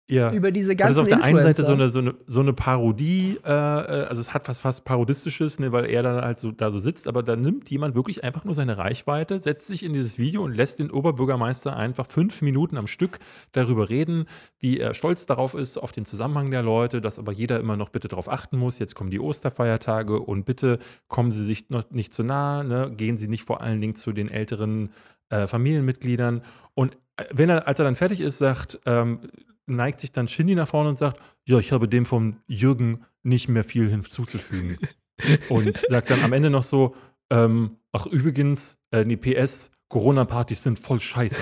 [0.10, 2.40] ja, über diese weil es ganzen auf der einen Seite so eine, so eine, so
[2.40, 6.40] eine Parodie, äh, äh, also es hat was fast Parodistisches, ne, weil er dann halt
[6.40, 9.84] so da so sitzt, aber da nimmt jemand wirklich einfach nur seine Reichweite, setzt sich
[9.84, 13.20] in dieses Video und lässt den Oberbürgermeister einfach fünf Minuten am Stück
[13.52, 14.26] darüber reden,
[14.60, 17.90] wie er stolz darauf ist, auf den Zusammenhang der Leute, dass aber jeder immer noch
[17.90, 18.80] bitte darauf achten muss.
[18.80, 22.92] Jetzt kommen die Osterfeiertage und bitte kommen Sie sich noch nicht zu nah, ne?
[22.96, 24.90] gehen Sie nicht vor allen Dingen zu den älteren
[25.30, 26.42] äh, Familienmitgliedern.
[26.74, 29.22] Und äh, wenn er, als er dann fertig ist, sagt, ähm,
[29.66, 33.48] neigt sich dann Shindy nach vorne und sagt, ja, ich habe dem vom Jürgen nicht
[33.48, 34.78] mehr viel hinzuzufügen.
[35.50, 36.96] und sagt dann am Ende noch so,
[37.30, 41.42] ähm, ach übrigens, äh, nee, PS, Corona-Partys sind voll scheiße.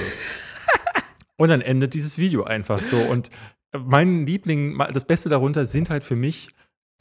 [1.38, 2.98] und dann endet dieses Video einfach so.
[2.98, 3.30] Und
[3.78, 6.50] mein Liebling, das Beste darunter sind halt für mich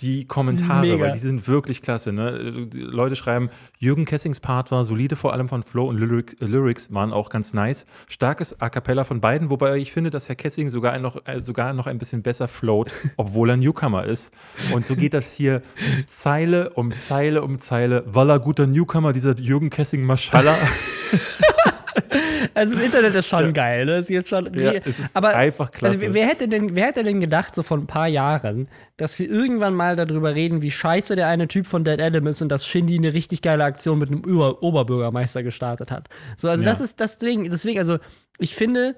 [0.01, 1.01] die Kommentare, Mega.
[1.01, 2.13] weil die sind wirklich klasse.
[2.13, 2.69] Ne?
[2.69, 6.45] Die Leute schreiben, Jürgen Kessings Part war solide, vor allem von Flow und Lyrics, äh,
[6.45, 7.87] Lyrics waren auch ganz nice.
[8.07, 11.73] Starkes A Cappella von beiden, wobei ich finde, dass Herr Kessing sogar noch, äh, sogar
[11.73, 14.35] noch ein bisschen besser float, obwohl er Newcomer ist.
[14.75, 15.63] Und so geht das hier
[16.07, 18.05] Zeile um Zeile um Zeile.
[18.07, 20.59] Walla guter Newcomer, dieser Jürgen Kessing, Maschallah.
[22.55, 23.51] Also das Internet ist schon Ja.
[23.53, 23.93] geil, ne?
[23.93, 26.03] Das ist jetzt schon ja, es ist aber einfach klasse.
[26.03, 29.29] Also, wer- hätte, denn, wer hätte denn gedacht, so vor ein paar Jahren, dass wir
[29.29, 32.67] irgendwann mal darüber reden, wie scheiße der eine Typ von Dead Adam ist und dass
[32.67, 36.09] Shindy eine richtig geile Aktion mit einem Über Oberbürgermeister gestartet hat.
[36.37, 36.71] So, also Ja.
[36.71, 37.99] das ist deswegen, deswegen, also
[38.39, 38.97] ich finde,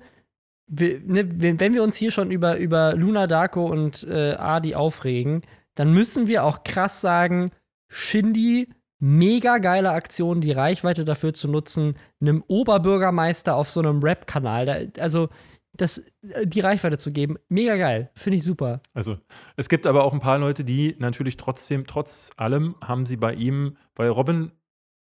[0.67, 4.75] wir, ne, wenn wenn wir uns hier schon über, über Luna Darko und äh, Adi
[4.75, 5.43] aufregen,
[5.75, 7.51] dann müssen wir auch krass sagen,
[7.91, 8.69] Shindy,
[8.99, 15.29] mega geile Aktion, die Reichweite dafür zu nutzen, einem Oberbürgermeister auf so einem Rap-Kanal, also
[15.73, 18.81] das, äh, die Reichweite zu geben, mega geil, finde ich super.
[18.95, 19.17] Also,
[19.57, 23.35] es gibt aber auch ein paar Leute, die natürlich trotzdem, trotz allem, haben sie bei
[23.35, 24.53] ihm, bei Robin,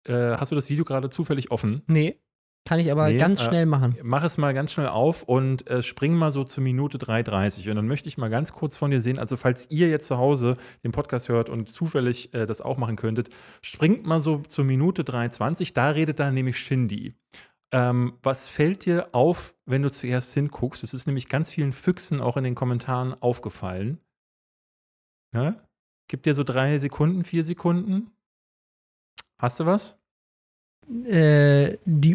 [0.08, 1.84] äh, hast du das Video gerade zufällig offen?
[1.88, 2.22] Nee,
[2.66, 3.96] kann ich aber Nee, ganz äh, schnell machen.
[4.02, 7.70] Mach es mal ganz schnell auf und äh, spring mal so zur Minute 3,30.
[7.70, 10.18] Und dann möchte ich mal ganz kurz von dir sehen, also falls ihr jetzt zu
[10.18, 13.30] Hause den Podcast hört und zufällig äh, das auch machen könntet,
[13.62, 17.14] springt mal so zur Minute 3,20, da redet dann nämlich Shindy.
[17.72, 20.84] Ähm, was fällt dir auf, wenn du zuerst hinguckst?
[20.84, 24.00] Es ist nämlich ganz vielen Füchsen auch in den Kommentaren aufgefallen.
[25.36, 25.56] Ja?
[26.08, 28.12] Gib dir so drei Sekunden, vier Sekunden.
[29.38, 30.00] Hast du was?
[31.06, 32.15] Äh, die?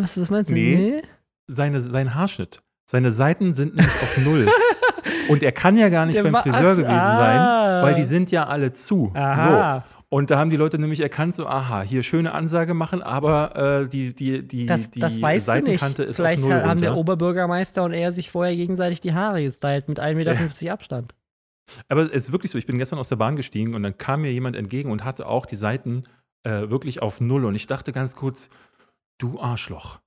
[0.00, 0.54] Oder Was, was meinst du?
[0.54, 1.02] Nee.
[1.46, 2.62] Seine, sein Haarschnitt.
[2.86, 4.48] Seine Seiten sind nämlich auf Null.
[5.28, 7.18] Und er kann ja gar nicht Der beim Friseur gewesen ah.
[7.18, 9.12] sein, weil die sind ja alle zu.
[9.14, 9.84] Aha.
[9.86, 10.06] So.
[10.08, 13.88] Und da haben die Leute nämlich erkannt, so, aha, hier schöne Ansage machen, aber äh,
[13.88, 15.46] die, die, die, Das, die das weißt.
[15.46, 17.00] Seitenkante ist Vielleicht auf Null haben der runter.
[17.00, 21.14] Oberbürgermeister und er sich vorher gegenseitig die Haare gestylt mit 1,50 Meter Abstand.
[21.88, 24.22] Aber es ist wirklich so, ich bin gestern aus der Bahn gestiegen und dann kam
[24.22, 26.02] mir jemand entgegen und hatte auch die Seiten
[26.42, 27.44] äh, wirklich auf Null.
[27.44, 28.50] Und ich dachte ganz kurz,
[29.22, 30.00] du Arschloch.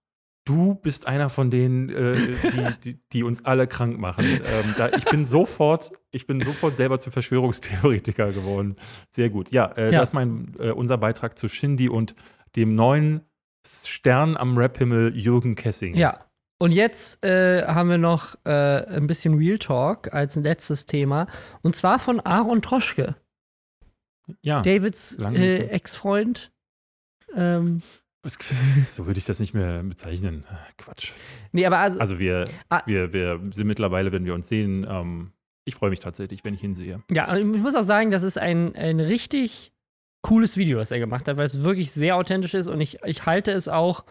[0.46, 4.26] Du bist einer von denen, äh, die, die, die uns alle krank machen.
[4.26, 8.76] Ähm, da, ich bin sofort, ich bin sofort selber zum Verschwörungstheoretiker geworden.
[9.10, 9.52] Sehr gut.
[9.52, 10.00] Ja, äh, Ja.
[10.00, 12.14] das ist mein, äh, unser Beitrag zu Shindy und
[12.58, 13.22] dem neuen
[13.66, 15.96] Stern am Rap-Himmel Jürgen Kessing.
[15.96, 16.26] Ja.
[16.60, 21.28] Und jetzt äh, haben wir noch äh, ein bisschen Real Talk als letztes Thema.
[21.62, 23.16] Und zwar von Aaron Troschke,
[24.42, 24.62] ja.
[24.62, 25.68] Davids äh.
[25.68, 26.52] Ex-Freund.
[27.36, 27.82] Ähm,
[28.90, 30.46] So würde ich das nicht mehr bezeichnen.
[30.78, 31.12] Quatsch.
[31.52, 32.82] nee, aber also, Also wir, Ah.
[32.86, 35.34] wir, wir sind mittlerweile, wenn wir uns sehen, ähm,
[35.66, 37.04] ich freue mich tatsächlich, wenn ich ihn sehe.
[37.12, 39.74] Ja, ich muss auch sagen, das ist ein, ein richtig
[40.22, 43.26] cooles Video, was er gemacht hat, weil es wirklich sehr authentisch ist und ich, ich
[43.26, 44.06] halte es auch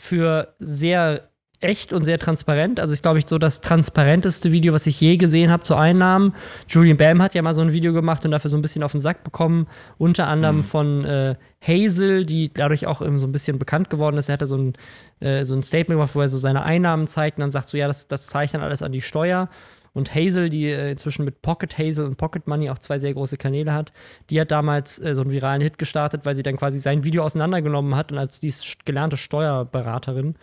[0.00, 1.28] für sehr
[1.60, 2.78] echt und sehr transparent.
[2.80, 6.34] Also ist, glaube ich, so das transparenteste Video, was ich je gesehen habe zu Einnahmen.
[6.68, 8.92] Julian Bam hat ja mal so ein Video gemacht und dafür so ein bisschen auf
[8.92, 9.66] den Sack bekommen.
[9.98, 10.64] Unter anderem mhm.
[10.64, 14.28] von äh, Hazel, die dadurch auch so ein bisschen bekannt geworden ist.
[14.28, 14.74] Er hatte so ein,
[15.20, 17.76] äh, so ein Statement gemacht, wo er so seine Einnahmen zeigt und dann sagt so,
[17.76, 19.48] ja, das, das zeigt dann alles an die Steuer.
[19.96, 23.38] Und Hazel, die äh, inzwischen mit Pocket Hazel und Pocket Money auch zwei sehr große
[23.38, 23.94] Kanäle hat,
[24.28, 27.24] die hat damals äh, so einen viralen Hit gestartet, weil sie dann quasi sein Video
[27.24, 28.52] auseinandergenommen hat und als die
[28.84, 30.34] gelernte Steuerberaterin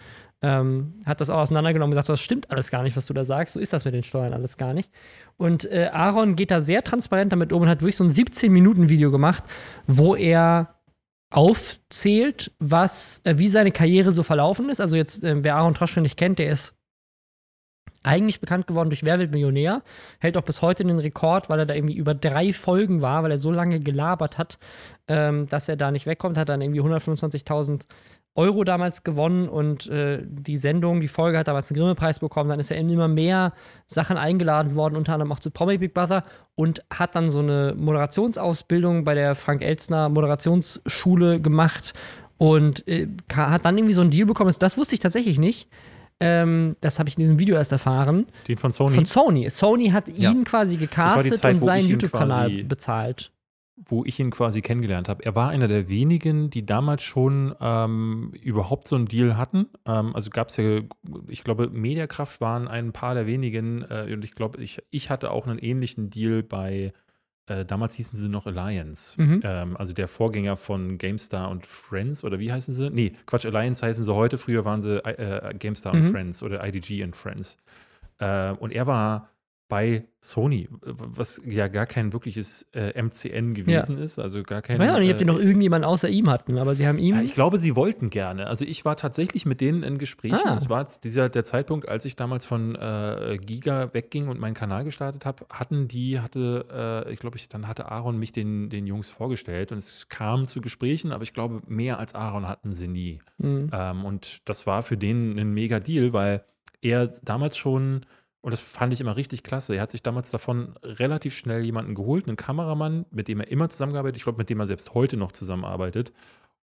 [0.43, 3.23] ähm, hat das auch auseinandergenommen und gesagt, das stimmt alles gar nicht, was du da
[3.23, 3.53] sagst.
[3.53, 4.91] So ist das mit den Steuern alles gar nicht.
[5.37, 9.09] Und äh, Aaron geht da sehr transparent damit um und hat wirklich so ein 17-Minuten-Video
[9.09, 9.43] gemacht,
[9.87, 10.75] wo er
[11.31, 14.81] aufzählt, was, äh, wie seine Karriere so verlaufen ist.
[14.81, 16.75] Also jetzt, äh, wer Aaron Troschke nicht kennt, der ist
[18.03, 19.81] eigentlich bekannt geworden durch Wer wird Millionär,
[20.19, 23.31] hält auch bis heute den Rekord, weil er da irgendwie über drei Folgen war, weil
[23.31, 24.59] er so lange gelabert hat,
[25.07, 27.85] ähm, dass er da nicht wegkommt, hat dann irgendwie 125.000
[28.35, 32.49] Euro damals gewonnen und äh, die Sendung, die Folge hat damals einen Grimme-Preis bekommen.
[32.49, 33.53] Dann ist er in immer mehr
[33.85, 36.23] Sachen eingeladen worden, unter anderem auch zu Promi Big Brother
[36.55, 41.93] und hat dann so eine Moderationsausbildung bei der Frank Elstner Moderationsschule gemacht
[42.37, 44.53] und äh, hat dann irgendwie so einen Deal bekommen.
[44.57, 45.69] Das wusste ich tatsächlich nicht.
[46.19, 48.25] Ähm, das habe ich in diesem Video erst erfahren.
[48.47, 48.95] Den von Sony?
[48.95, 49.49] Von Sony.
[49.49, 50.33] Sony hat ihn ja.
[50.43, 53.31] quasi gecastet Zeit, und seinen YouTube-Kanal bezahlt
[53.75, 55.25] wo ich ihn quasi kennengelernt habe.
[55.25, 59.67] Er war einer der wenigen, die damals schon ähm, überhaupt so einen Deal hatten.
[59.85, 60.81] Ähm, also gab es ja,
[61.27, 65.31] ich glaube, Mediakraft waren ein paar der wenigen äh, und ich glaube, ich, ich hatte
[65.31, 66.93] auch einen ähnlichen Deal bei,
[67.47, 69.41] äh, damals hießen sie noch Alliance, mhm.
[69.43, 72.91] ähm, also der Vorgänger von GameStar und Friends oder wie heißen sie?
[72.91, 76.01] Nee, Quatsch, Alliance heißen sie heute, früher waren sie äh, GameStar mhm.
[76.01, 77.57] und Friends oder IDG und Friends.
[78.19, 79.32] Äh, und er war
[79.67, 84.03] bei Sony, was ja gar kein wirkliches äh, MCN gewesen ja.
[84.03, 84.75] ist, also gar kein.
[84.75, 86.97] Ich weiß auch nicht, ob die noch äh, irgendjemanden außer ihm hatten, aber sie haben
[86.97, 87.15] ihm.
[87.15, 88.47] Ja, ich glaube, sie wollten gerne.
[88.47, 90.39] Also ich war tatsächlich mit denen in Gesprächen.
[90.45, 90.53] Ah.
[90.53, 94.83] Das war dieser der Zeitpunkt, als ich damals von äh, Giga wegging und meinen Kanal
[94.83, 98.85] gestartet habe, hatten die, hatte, äh, ich glaube, ich, dann hatte Aaron mich den, den
[98.85, 102.87] Jungs vorgestellt und es kam zu Gesprächen, aber ich glaube, mehr als Aaron hatten sie
[102.87, 103.19] nie.
[103.39, 103.69] Mhm.
[103.73, 106.43] Ähm, und das war für den ein mega Deal, weil
[106.81, 108.05] er damals schon
[108.43, 109.73] und das fand ich immer richtig klasse.
[109.73, 113.69] Er hat sich damals davon relativ schnell jemanden geholt, einen Kameramann, mit dem er immer
[113.69, 116.11] zusammengearbeitet, ich glaube, mit dem er selbst heute noch zusammenarbeitet.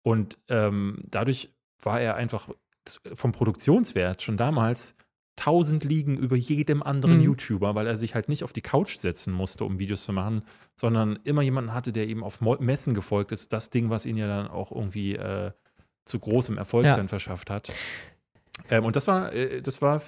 [0.03, 2.49] Und ähm, dadurch war er einfach
[3.13, 4.97] vom Produktionswert schon damals
[5.37, 7.23] tausend Ligen über jedem anderen mhm.
[7.23, 10.43] YouTuber, weil er sich halt nicht auf die Couch setzen musste, um Videos zu machen,
[10.75, 13.53] sondern immer jemanden hatte, der ihm auf Messen gefolgt ist.
[13.53, 15.51] Das Ding, was ihn ja dann auch irgendwie äh,
[16.03, 16.97] zu großem Erfolg ja.
[16.97, 17.71] dann verschafft hat.
[18.69, 20.01] Ähm, und das war, äh, das war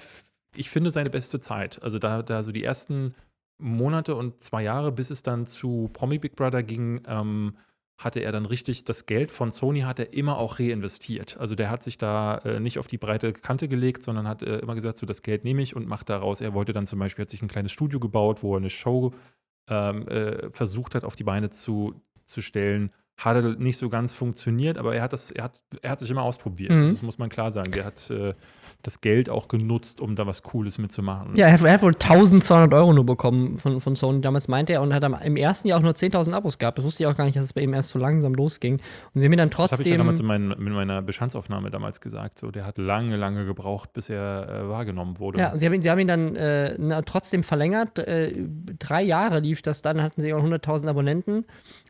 [0.54, 1.82] ich finde, seine beste Zeit.
[1.82, 3.14] Also da, da so die ersten
[3.58, 7.56] Monate und zwei Jahre, bis es dann zu Promi Big Brother ging, ähm,
[7.98, 11.36] hatte er dann richtig das Geld von Sony hat er immer auch reinvestiert.
[11.38, 14.58] Also der hat sich da äh, nicht auf die breite Kante gelegt, sondern hat äh,
[14.58, 16.40] immer gesagt, so das Geld nehme ich und mache daraus.
[16.40, 19.12] Er wollte dann zum Beispiel, hat sich ein kleines Studio gebaut, wo er eine Show
[19.68, 21.94] ähm, äh, versucht hat, auf die Beine zu,
[22.24, 22.92] zu stellen.
[23.16, 26.22] Hat nicht so ganz funktioniert, aber er hat das, er hat, er hat sich immer
[26.22, 26.72] ausprobiert.
[26.72, 26.88] Mhm.
[26.88, 27.70] Das muss man klar sagen.
[27.70, 28.34] Der hat äh,
[28.82, 31.34] das Geld auch genutzt, um da was Cooles mitzumachen.
[31.36, 34.72] Ja, er hat, er hat wohl 1200 Euro nur bekommen von, von Sony, damals meinte
[34.72, 36.78] er, und hat im ersten Jahr auch nur 10.000 Abos gehabt.
[36.78, 38.74] Das wusste ich auch gar nicht, dass es bei ihm erst so langsam losging.
[38.74, 39.70] Und sie haben mir dann trotzdem.
[39.70, 42.38] Das habe ich ja damals in mein, mit meiner Bestandsaufnahme damals gesagt.
[42.38, 45.38] So, der hat lange, lange gebraucht, bis er äh, wahrgenommen wurde.
[45.38, 47.98] Ja, und sie haben ihn, sie haben ihn dann äh, na, trotzdem verlängert.
[47.98, 48.34] Äh,
[48.78, 51.44] drei Jahre lief das dann, hatten sie auch 100.000 Abonnenten.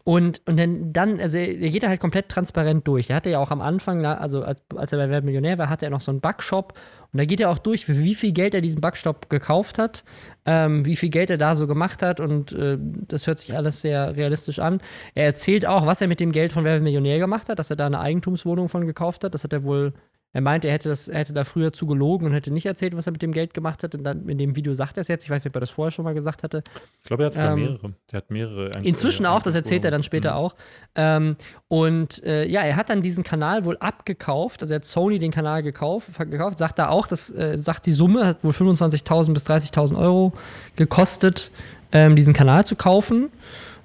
[0.05, 3.11] Und, und dann, dann, also er geht da halt komplett transparent durch.
[3.11, 5.87] Er hatte ja auch am Anfang, also als, als er bei Wer Millionär war, hatte
[5.87, 6.75] er noch so einen Backshop
[7.13, 10.03] und da geht er auch durch, wie viel Geld er diesen Backstopp gekauft hat,
[10.47, 13.83] ähm, wie viel Geld er da so gemacht hat und äh, das hört sich alles
[13.83, 14.81] sehr realistisch an.
[15.15, 17.77] Er erzählt auch, was er mit dem Geld von Wer Millionär gemacht hat, dass er
[17.77, 19.35] da eine Eigentumswohnung von gekauft hat.
[19.35, 19.93] Das hat er wohl
[20.35, 22.97] er meinte, er hätte, das, er hätte da früher zu gelogen und hätte nicht erzählt,
[22.97, 23.95] was er mit dem Geld gemacht hat.
[23.95, 25.25] Und dann in dem Video sagt er es jetzt.
[25.25, 26.63] Ich weiß nicht, ob er das vorher schon mal gesagt hatte.
[27.03, 27.93] Ich glaube, er hat ähm, mehrere.
[28.11, 28.71] Der hat mehrere.
[28.83, 30.37] Inzwischen auch, das erzählt er dann später mhm.
[30.37, 30.55] auch.
[30.95, 31.37] Ähm,
[31.69, 34.63] und äh, ja, er hat dann diesen Kanal wohl abgekauft.
[34.63, 37.93] Also er hat Sony den Kanal gekauft, gekauft sagt da auch, das äh, sagt die
[37.93, 40.33] Summe, hat wohl 25.000 bis 30.000 Euro
[40.77, 41.51] gekostet,
[41.93, 43.31] ähm, diesen Kanal zu kaufen.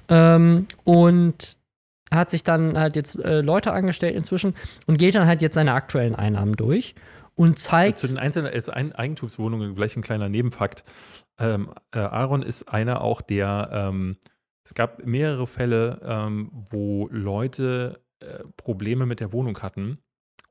[0.08, 1.58] Ähm, und
[2.18, 4.56] hat sich dann halt jetzt äh, Leute angestellt inzwischen
[4.86, 6.96] und geht dann halt jetzt seine aktuellen Einnahmen durch
[7.36, 8.00] und zeigt.
[8.00, 10.84] Zu den einzelnen als Eigentumswohnungen gleich ein kleiner Nebenfakt.
[11.40, 14.18] Ähm, äh, Aaron ist einer auch der, ähm,
[14.66, 20.00] es gab mehrere Fälle, ähm, wo Leute äh, Probleme mit der Wohnung hatten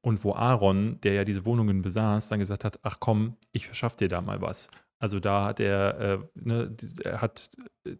[0.00, 3.96] und wo Aaron, der ja diese Wohnungen besaß, dann gesagt hat, ach komm, ich verschaff
[3.96, 4.68] dir da mal was.
[4.98, 7.50] Also da hat er, äh, ne, er hat,
[7.84, 7.96] äh,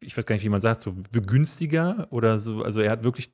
[0.00, 2.62] ich weiß gar nicht, wie man sagt, so begünstiger oder so.
[2.62, 3.30] Also er hat wirklich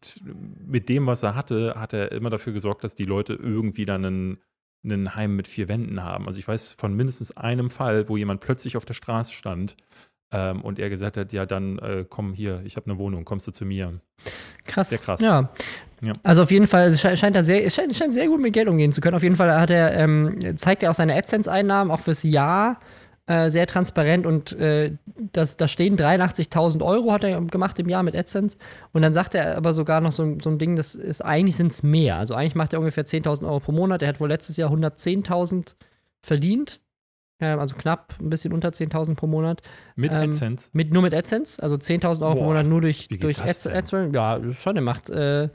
[0.67, 4.05] mit dem, was er hatte, hat er immer dafür gesorgt, dass die Leute irgendwie dann
[4.05, 4.39] einen,
[4.85, 6.27] einen Heim mit vier Wänden haben.
[6.27, 9.77] Also ich weiß von mindestens einem Fall, wo jemand plötzlich auf der Straße stand
[10.33, 13.47] ähm, und er gesagt hat, ja, dann äh, komm hier, ich habe eine Wohnung, kommst
[13.47, 14.01] du zu mir.
[14.65, 14.91] Krass.
[14.91, 15.21] Sehr krass.
[15.21, 15.51] Ja.
[16.01, 16.13] ja.
[16.23, 18.69] Also auf jeden Fall, es scheint er sehr, es scheint, scheint, sehr gut mit Geld
[18.69, 19.17] umgehen zu können.
[19.17, 22.81] Auf jeden Fall hat er, ähm, zeigt er auch seine AdSense-Einnahmen, auch fürs Jahr.
[23.27, 24.97] Äh, sehr transparent und äh,
[25.31, 28.59] das, da stehen 83.000 Euro hat er gemacht im Jahr mit AdSense
[28.93, 31.70] und dann sagt er aber sogar noch so, so ein Ding, das ist eigentlich sind
[31.70, 32.16] es mehr.
[32.16, 34.03] Also eigentlich macht er ungefähr 10.000 Euro pro Monat.
[34.03, 35.77] Er hat wohl letztes Jahr 110.000
[36.20, 36.81] verdient
[37.43, 39.62] ähm, also knapp ein bisschen unter 10.000 pro Monat.
[39.97, 40.70] Mit ähm, AdSense?
[40.73, 44.11] Mit, nur mit AdSense, also 10.000 Euro Boah, pro Monat nur durch, durch AdSense.
[44.12, 45.49] Ja, schon, er macht äh,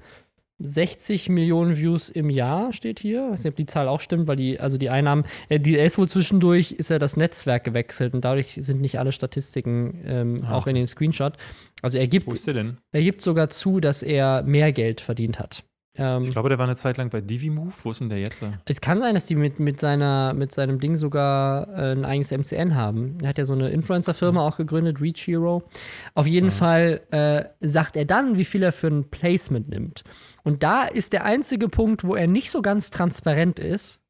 [0.60, 3.26] 60 Millionen Views im Jahr, steht hier.
[3.26, 5.78] Ich weiß nicht, ob die Zahl auch stimmt, weil die, also die Einnahmen, äh, die,
[5.78, 10.01] er ist wohl zwischendurch, ist er das Netzwerk gewechselt und dadurch sind nicht alle Statistiken
[10.05, 11.34] ähm, ah, auch in den Screenshot.
[11.82, 12.28] Also er gibt?
[12.91, 15.64] Er gibt sogar zu, dass er mehr Geld verdient hat.
[15.97, 17.73] Ähm, ich glaube, der war eine Zeit lang bei DiviMove.
[17.83, 18.43] Wo ist denn der jetzt?
[18.65, 22.31] Es kann sein, dass die mit, mit, seiner, mit seinem Ding sogar äh, ein eigenes
[22.31, 23.17] MCN haben.
[23.21, 24.47] Er hat ja so eine Influencer-Firma mhm.
[24.47, 25.63] auch gegründet, Reach Hero.
[26.13, 26.51] Auf jeden mhm.
[26.51, 30.03] Fall äh, sagt er dann, wie viel er für ein Placement nimmt.
[30.43, 34.01] Und da ist der einzige Punkt, wo er nicht so ganz transparent ist,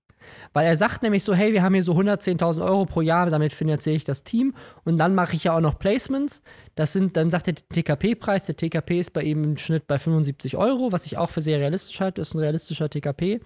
[0.54, 3.54] weil er sagt nämlich so, hey, wir haben hier so 110.000 Euro pro Jahr, damit
[3.54, 4.54] finanziere ich das Team
[4.86, 6.42] und dann mache ich ja auch noch Placements.
[6.76, 10.58] Das sind, dann sagt der TKP-Preis, der TKP ist bei ihm im Schnitt bei 75
[10.58, 13.40] Euro, was ich auch für sehr realistisch halte, ist ein realistischer TKP.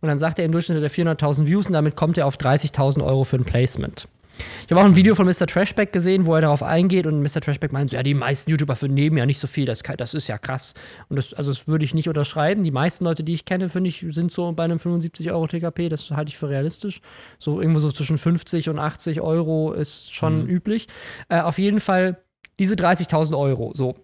[0.00, 3.04] Und dann sagt er im Durchschnitt der 400.000 Views und damit kommt er auf 30.000
[3.04, 4.08] Euro für ein Placement.
[4.38, 5.46] Ich habe auch ein Video von Mr.
[5.46, 7.40] Trashback gesehen, wo er darauf eingeht und Mr.
[7.40, 10.28] Trashback meint so, ja, die meisten YouTuber nehmen ja nicht so viel, das, das ist
[10.28, 10.74] ja krass.
[11.08, 12.64] Und das, also das würde ich nicht unterschreiben.
[12.64, 15.88] Die meisten Leute, die ich kenne, finde ich, sind so bei einem 75 Euro TKP,
[15.88, 17.00] das halte ich für realistisch.
[17.38, 20.48] So irgendwo so zwischen 50 und 80 Euro ist schon mhm.
[20.48, 20.88] üblich.
[21.28, 22.22] Äh, auf jeden Fall
[22.58, 23.72] diese 30.000 Euro.
[23.74, 23.96] So.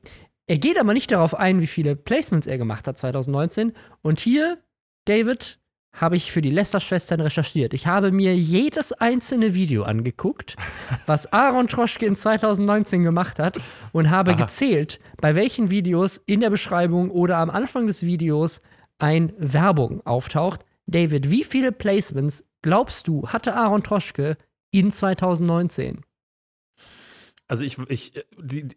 [0.46, 3.72] Er geht aber nicht darauf ein, wie viele Placements er gemacht hat 2019.
[4.02, 4.58] Und hier,
[5.06, 5.58] David,
[5.94, 7.72] habe ich für die Lester-Schwestern recherchiert.
[7.72, 10.56] Ich habe mir jedes einzelne Video angeguckt,
[11.06, 13.58] was Aaron Troschke in 2019 gemacht hat
[13.92, 14.38] und habe Aha.
[14.38, 18.60] gezählt, bei welchen Videos in der Beschreibung oder am Anfang des Videos
[18.98, 20.64] ein Werbung auftaucht.
[20.86, 24.36] David, wie viele Placements glaubst du hatte Aaron Troschke
[24.70, 26.02] in 2019?
[27.46, 28.12] Also ich, ich,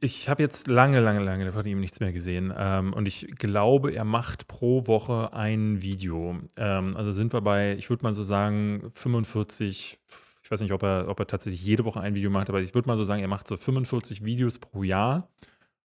[0.01, 2.53] ich habe jetzt lange, lange, lange von ihm nichts mehr gesehen.
[2.55, 6.37] Ähm, und ich glaube, er macht pro Woche ein Video.
[6.57, 9.99] Ähm, also sind wir bei, ich würde mal so sagen, 45,
[10.43, 12.73] ich weiß nicht, ob er, ob er tatsächlich jede Woche ein Video macht, aber ich
[12.73, 15.29] würde mal so sagen, er macht so 45 Videos pro Jahr.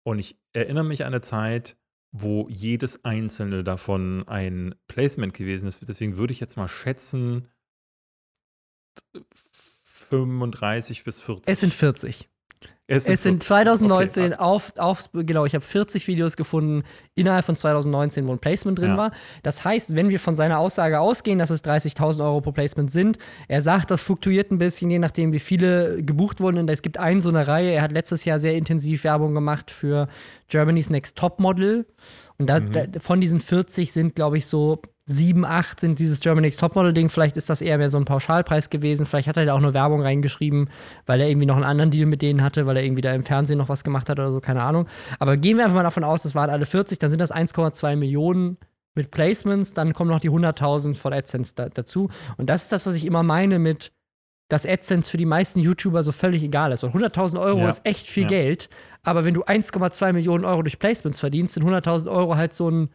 [0.04, 1.76] Und ich erinnere mich an eine Zeit,
[2.12, 5.86] wo jedes einzelne davon ein Placement gewesen ist.
[5.88, 7.48] Deswegen würde ich jetzt mal schätzen,
[10.08, 11.52] 35 bis 40.
[11.52, 12.28] Es sind 40.
[12.90, 14.34] Es sind, es sind 2019 okay.
[14.38, 16.84] auf, auf, genau, ich habe 40 Videos gefunden
[17.16, 18.96] innerhalb von 2019, wo ein Placement drin ja.
[18.96, 19.12] war.
[19.42, 23.18] Das heißt, wenn wir von seiner Aussage ausgehen, dass es 30.000 Euro pro Placement sind,
[23.48, 26.56] er sagt, das fluktuiert ein bisschen, je nachdem, wie viele gebucht wurden.
[26.56, 29.70] Und es gibt einen so eine Reihe, er hat letztes Jahr sehr intensiv Werbung gemacht
[29.70, 30.08] für
[30.48, 31.84] Germany's Next Top Model.
[32.38, 32.72] Und da, mhm.
[32.72, 37.08] da, von diesen 40 sind, glaube ich, so 7, 8 sind dieses German Next Topmodel-Ding.
[37.08, 39.06] Vielleicht ist das eher mehr so ein Pauschalpreis gewesen.
[39.06, 40.68] Vielleicht hat er da auch nur Werbung reingeschrieben,
[41.06, 43.24] weil er irgendwie noch einen anderen Deal mit denen hatte, weil er irgendwie da im
[43.24, 44.86] Fernsehen noch was gemacht hat oder so, keine Ahnung.
[45.18, 47.96] Aber gehen wir einfach mal davon aus, das waren alle 40, dann sind das 1,2
[47.96, 48.58] Millionen
[48.94, 52.10] mit Placements, dann kommen noch die 100.000 von AdSense da, dazu.
[52.36, 53.92] Und das ist das, was ich immer meine mit,
[54.50, 56.84] dass AdSense für die meisten YouTuber so völlig egal ist.
[56.84, 57.68] Und 100.000 Euro ja.
[57.70, 58.28] ist echt viel ja.
[58.28, 58.68] Geld,
[59.04, 62.90] aber wenn du 1,2 Millionen Euro durch Placements verdienst, sind 100.000 Euro halt so ein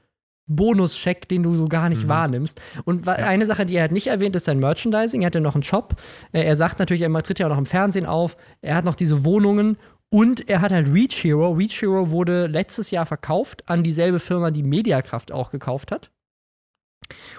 [0.47, 2.09] Bonuscheck, den du so gar nicht mhm.
[2.09, 2.61] wahrnimmst.
[2.85, 3.13] Und ja.
[3.13, 5.21] eine Sache, die er halt nicht erwähnt, ist sein Merchandising.
[5.21, 5.95] Er hat ja noch einen Shop.
[6.31, 8.37] Äh, er sagt natürlich, er tritt ja auch noch im Fernsehen auf.
[8.61, 9.77] Er hat noch diese Wohnungen
[10.09, 11.51] und er hat halt Reach Hero.
[11.53, 16.11] Reach Hero wurde letztes Jahr verkauft an dieselbe Firma, die Mediakraft auch gekauft hat.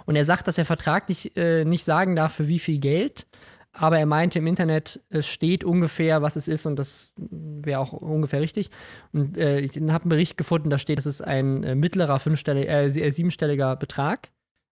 [0.06, 3.26] Und er sagt, dass er vertraglich äh, nicht sagen darf, für wie viel Geld
[3.76, 7.92] aber er meinte im Internet, es steht ungefähr, was es ist und das wäre auch
[7.92, 8.70] ungefähr richtig.
[9.12, 12.70] Und äh, ich habe einen Bericht gefunden, da steht, es ist ein äh, mittlerer fünfstelliger,
[12.70, 14.30] äh, äh, siebenstelliger Betrag.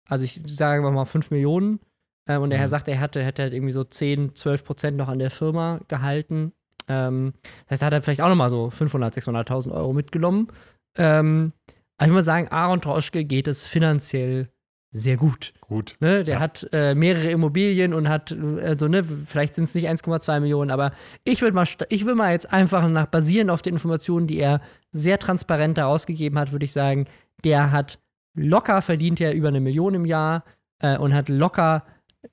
[0.08, 1.80] Also ich sage mal 5 Millionen.
[2.26, 2.70] Äh, und der Herr mhm.
[2.70, 6.52] sagt, er hatte, hätte halt irgendwie so 10, 12 Prozent noch an der Firma gehalten.
[6.86, 7.32] Ähm,
[7.66, 10.48] das heißt, er hat halt vielleicht auch nochmal so 500, 600.000 Euro mitgenommen.
[10.96, 11.52] Ähm,
[11.96, 14.48] also ich würde sagen, Aaron Troschke geht es finanziell
[14.92, 15.54] sehr gut.
[15.60, 15.96] Gut.
[16.00, 16.22] Ne?
[16.22, 16.40] Der ja.
[16.40, 20.92] hat äh, mehrere Immobilien und hat, also ne, vielleicht sind es nicht 1,2 Millionen, aber
[21.24, 24.60] ich würde mal, ich mal jetzt einfach nach basierend auf den Informationen, die er
[24.92, 27.06] sehr transparent herausgegeben hat, würde ich sagen,
[27.42, 27.98] der hat
[28.34, 30.44] locker verdient er über eine Million im Jahr
[30.80, 31.84] äh, und hat locker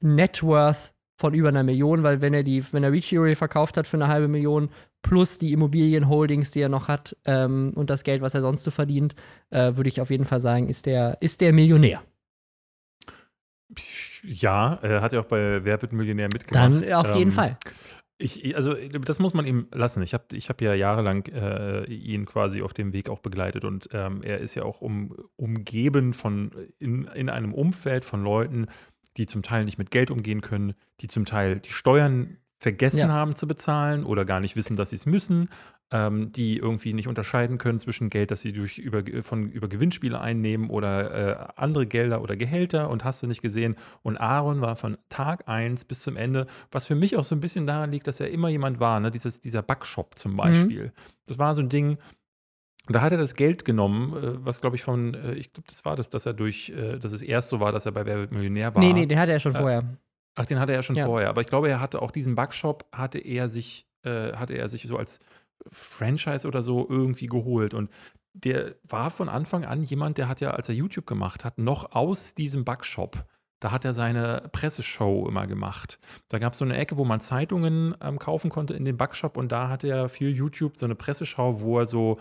[0.01, 3.87] Net Worth von über einer Million, weil wenn er die, wenn er Reach verkauft hat
[3.87, 4.69] für eine halbe Million,
[5.01, 8.71] plus die Immobilienholdings, die er noch hat, ähm, und das Geld, was er sonst so
[8.71, 9.15] verdient,
[9.49, 12.01] äh, würde ich auf jeden Fall sagen, ist der, ist der Millionär.
[14.23, 16.89] Ja, er hat ja auch bei Wer wird Millionär mitgemacht.
[16.89, 17.57] Dann auf jeden ähm, Fall.
[18.21, 20.03] Ich, also das muss man ihm lassen.
[20.03, 23.89] Ich habe ich hab ja jahrelang äh, ihn quasi auf dem Weg auch begleitet und
[23.93, 28.67] ähm, er ist ja auch um, umgeben von in, in einem Umfeld von Leuten,
[29.15, 33.07] die zum Teil nicht mit Geld umgehen können, die zum Teil die Steuern vergessen ja.
[33.07, 35.47] haben zu bezahlen oder gar nicht wissen, dass sie es müssen,
[35.91, 40.19] ähm, die irgendwie nicht unterscheiden können zwischen Geld, das sie durch über, von, über Gewinnspiele
[40.19, 43.75] einnehmen oder äh, andere Gelder oder Gehälter und hast du nicht gesehen.
[44.03, 47.39] Und Aaron war von Tag 1 bis zum Ende, was für mich auch so ein
[47.39, 49.09] bisschen daran liegt, dass er immer jemand war, ne?
[49.09, 50.37] Dieses, dieser Backshop zum mhm.
[50.37, 50.83] Beispiel.
[50.85, 50.91] Mhm.
[51.25, 51.97] Das war so ein Ding,
[52.87, 55.85] da hat er das Geld genommen, äh, was glaube ich von, äh, ich glaube, das
[55.85, 58.17] war das, dass er durch, äh, dass es erst so war, dass er bei Wer
[58.17, 58.81] wird Millionär war.
[58.81, 59.83] Nee, nee, den hatte er schon vorher.
[60.35, 61.05] Ach, den hatte er schon ja.
[61.05, 61.29] vorher.
[61.29, 64.95] Aber ich glaube, er hatte auch diesen Backshop, hatte er sich, hatte er sich so
[64.95, 65.19] als
[65.71, 67.73] Franchise oder so irgendwie geholt.
[67.73, 67.89] Und
[68.33, 71.93] der war von Anfang an jemand, der hat ja, als er YouTube gemacht hat, noch
[71.93, 73.25] aus diesem Backshop,
[73.59, 75.99] da hat er seine Presseshow immer gemacht.
[76.29, 79.35] Da gab es so eine Ecke, wo man Zeitungen ähm, kaufen konnte in dem Backshop
[79.35, 82.19] und da hat er für YouTube so eine Presseschau, wo er so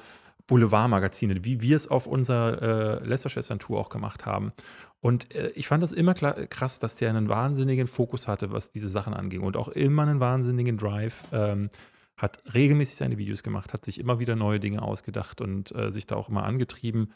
[0.49, 4.53] Boulevardmagazine, wie wir es auf unserer äh, Lästerschwestern-Tour auch gemacht haben.
[5.01, 8.89] Und äh, ich fand das immer krass, dass der einen wahnsinnigen Fokus hatte, was diese
[8.89, 11.23] Sachen anging und auch immer einen wahnsinnigen Drive.
[11.33, 11.71] Ähm,
[12.19, 16.07] hat regelmäßig seine Videos gemacht, hat sich immer wieder neue Dinge ausgedacht und äh, sich
[16.07, 17.13] da auch immer angetrieben.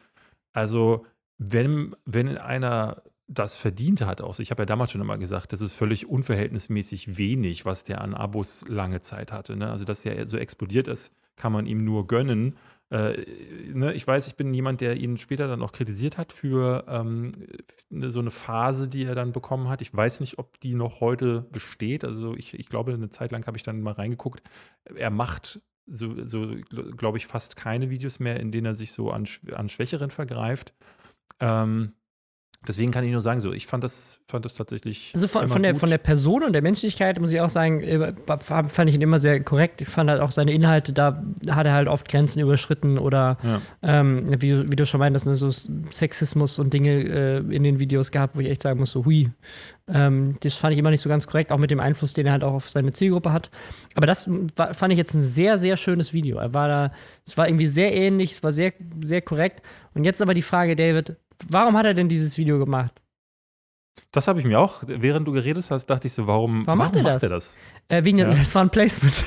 [0.52, 1.04] Also,
[1.38, 4.38] wenn, wenn einer das verdient hat auch.
[4.38, 8.14] Ich habe ja damals schon immer gesagt, das ist völlig unverhältnismäßig wenig, was der an
[8.14, 9.56] Abos lange Zeit hatte.
[9.56, 9.70] Ne?
[9.70, 12.56] Also, dass der so explodiert ist, kann man ihm nur gönnen.
[12.92, 13.24] Äh,
[13.72, 17.32] ne, ich weiß, ich bin jemand, der ihn später dann auch kritisiert hat für ähm,
[17.88, 19.80] ne, so eine Phase, die er dann bekommen hat.
[19.80, 22.04] Ich weiß nicht, ob die noch heute besteht.
[22.04, 24.42] Also ich, ich glaube, eine Zeit lang habe ich dann mal reingeguckt.
[24.94, 26.54] Er macht so, so
[26.98, 30.74] glaube ich, fast keine Videos mehr, in denen er sich so an, an Schwächeren vergreift.
[31.40, 31.94] Ähm,
[32.66, 35.10] Deswegen kann ich nur sagen, so, ich fand das, fand das tatsächlich.
[35.14, 38.88] Also von, von der, von der Person und der Menschlichkeit muss ich auch sagen, fand
[38.88, 39.80] ich ihn immer sehr korrekt.
[39.80, 43.60] Ich fand halt auch seine Inhalte, da hat er halt oft Grenzen überschritten oder, ja.
[43.82, 48.12] ähm, wie, wie, du schon meintest, ne, so Sexismus und Dinge äh, in den Videos
[48.12, 49.30] gehabt, wo ich echt sagen muss, so hui.
[49.88, 52.32] Ähm, das fand ich immer nicht so ganz korrekt, auch mit dem Einfluss, den er
[52.32, 53.50] halt auch auf seine Zielgruppe hat.
[53.96, 56.38] Aber das war, fand ich jetzt ein sehr, sehr schönes Video.
[56.38, 56.92] Er war da,
[57.26, 58.72] es war irgendwie sehr ähnlich, es war sehr,
[59.04, 59.62] sehr korrekt.
[59.94, 61.16] Und jetzt aber die Frage, David,
[61.48, 62.92] warum hat er denn dieses Video gemacht?
[64.10, 66.96] Das habe ich mir auch, während du geredet hast, dachte ich so, warum, warum, macht,
[66.96, 67.22] er das?
[67.22, 67.58] Er das?
[67.88, 68.30] Äh, wegen ja.
[68.30, 69.14] das war ein Placement.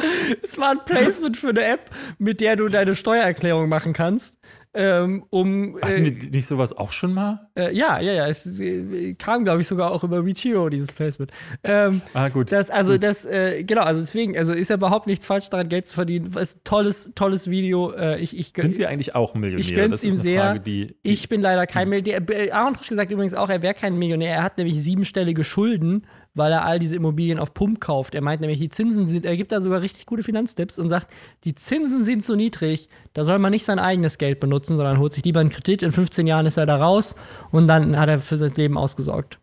[0.42, 4.38] es war ein Placement für eine App, mit der du deine Steuererklärung machen kannst
[4.72, 5.76] ähm, um.
[5.82, 7.48] Hatten äh, wir nicht sowas auch schon mal?
[7.56, 8.28] Äh, ja, ja, ja.
[8.28, 11.32] Es äh, kam, glaube ich, sogar auch über Reachio, dieses Placement.
[11.64, 12.52] Ähm, ah, gut.
[12.52, 13.02] Das, also, gut.
[13.02, 16.32] das, äh, genau, also deswegen, also ist ja überhaupt nichts falsch daran, Geld zu verdienen.
[16.34, 17.90] ist ein tolles, tolles Video.
[17.92, 19.60] Äh, ich, ich, Sind wir eigentlich auch Millionäre?
[19.60, 20.42] Ich gönn's ihm sehr.
[20.42, 22.22] Frage, die, die, ich bin leider kein Millionär.
[22.30, 24.36] Äh, Aaron Trosch gesagt übrigens auch, er wäre kein Millionär.
[24.36, 28.14] Er hat nämlich siebenstellige Schulden weil er all diese Immobilien auf Pump kauft.
[28.14, 31.08] Er meint nämlich, die Zinsen sind, er gibt da sogar richtig gute Finanztipps und sagt,
[31.44, 35.12] die Zinsen sind so niedrig, da soll man nicht sein eigenes Geld benutzen, sondern holt
[35.12, 37.16] sich lieber einen Kredit, in 15 Jahren ist er da raus
[37.50, 39.40] und dann hat er für sein Leben ausgesorgt.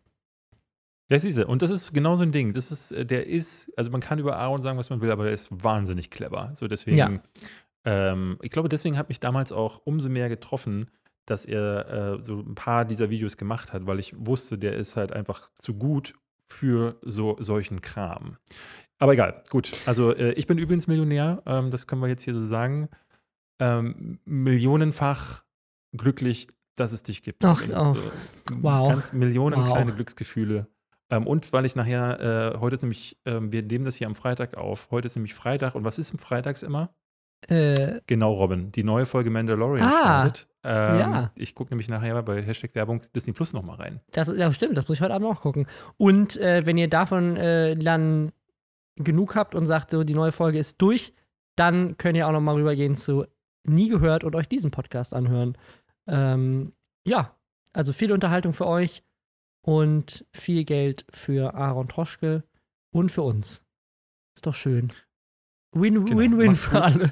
[1.10, 2.52] Ja, siehst du, und das ist genau so ein Ding.
[2.52, 5.24] Das ist, äh, der ist, also man kann über Aaron sagen, was man will, aber
[5.24, 6.52] der ist wahnsinnig clever.
[6.56, 7.22] So deswegen, ja.
[7.86, 10.92] ähm, ich glaube, deswegen hat mich damals auch umso mehr getroffen,
[11.26, 14.96] dass er äh, so ein paar dieser Videos gemacht hat, weil ich wusste, der ist
[14.96, 16.14] halt einfach zu gut,
[16.48, 18.38] für so solchen Kram.
[19.00, 19.74] Aber egal, gut.
[19.86, 22.90] Also äh, ich bin übrigens Millionär, ähm, das können wir jetzt hier so sagen.
[23.60, 25.44] Ähm, millionenfach
[25.96, 27.44] glücklich, dass es dich gibt.
[27.44, 27.94] Ach, oh.
[27.94, 28.12] so,
[28.62, 28.90] wow.
[28.90, 29.72] Ganz Millionen wow.
[29.74, 30.68] kleine Glücksgefühle.
[31.10, 34.16] Ähm, und weil ich nachher, äh, heute ist nämlich, äh, wir nehmen das hier am
[34.16, 34.90] Freitag auf.
[34.92, 35.76] Heute ist nämlich Freitag.
[35.76, 36.94] Und was ist im Freitags immer?
[37.48, 38.72] Äh, genau, Robin.
[38.72, 40.48] Die neue Folge Mandalorian ah, startet.
[40.64, 41.32] Ähm, ja.
[41.36, 44.02] Ich gucke nämlich nachher bei Hashtag Werbung Disney Plus nochmal rein.
[44.12, 44.76] Das, ja, stimmt.
[44.76, 45.68] Das muss ich heute Abend auch gucken.
[45.98, 48.32] Und äh, wenn ihr davon äh, dann
[48.96, 51.14] genug habt und sagt, so die neue Folge ist durch,
[51.56, 53.26] dann könnt ihr auch nochmal rübergehen zu
[53.64, 55.58] Nie gehört und euch diesen Podcast anhören.
[56.08, 56.74] Ähm,
[57.06, 57.36] ja,
[57.74, 59.04] also viel Unterhaltung für euch
[59.62, 62.44] und viel Geld für Aaron Troschke
[62.92, 63.66] und für uns.
[64.36, 64.94] Ist doch schön.
[65.74, 66.56] Win-win-win genau.
[66.56, 67.12] für alle.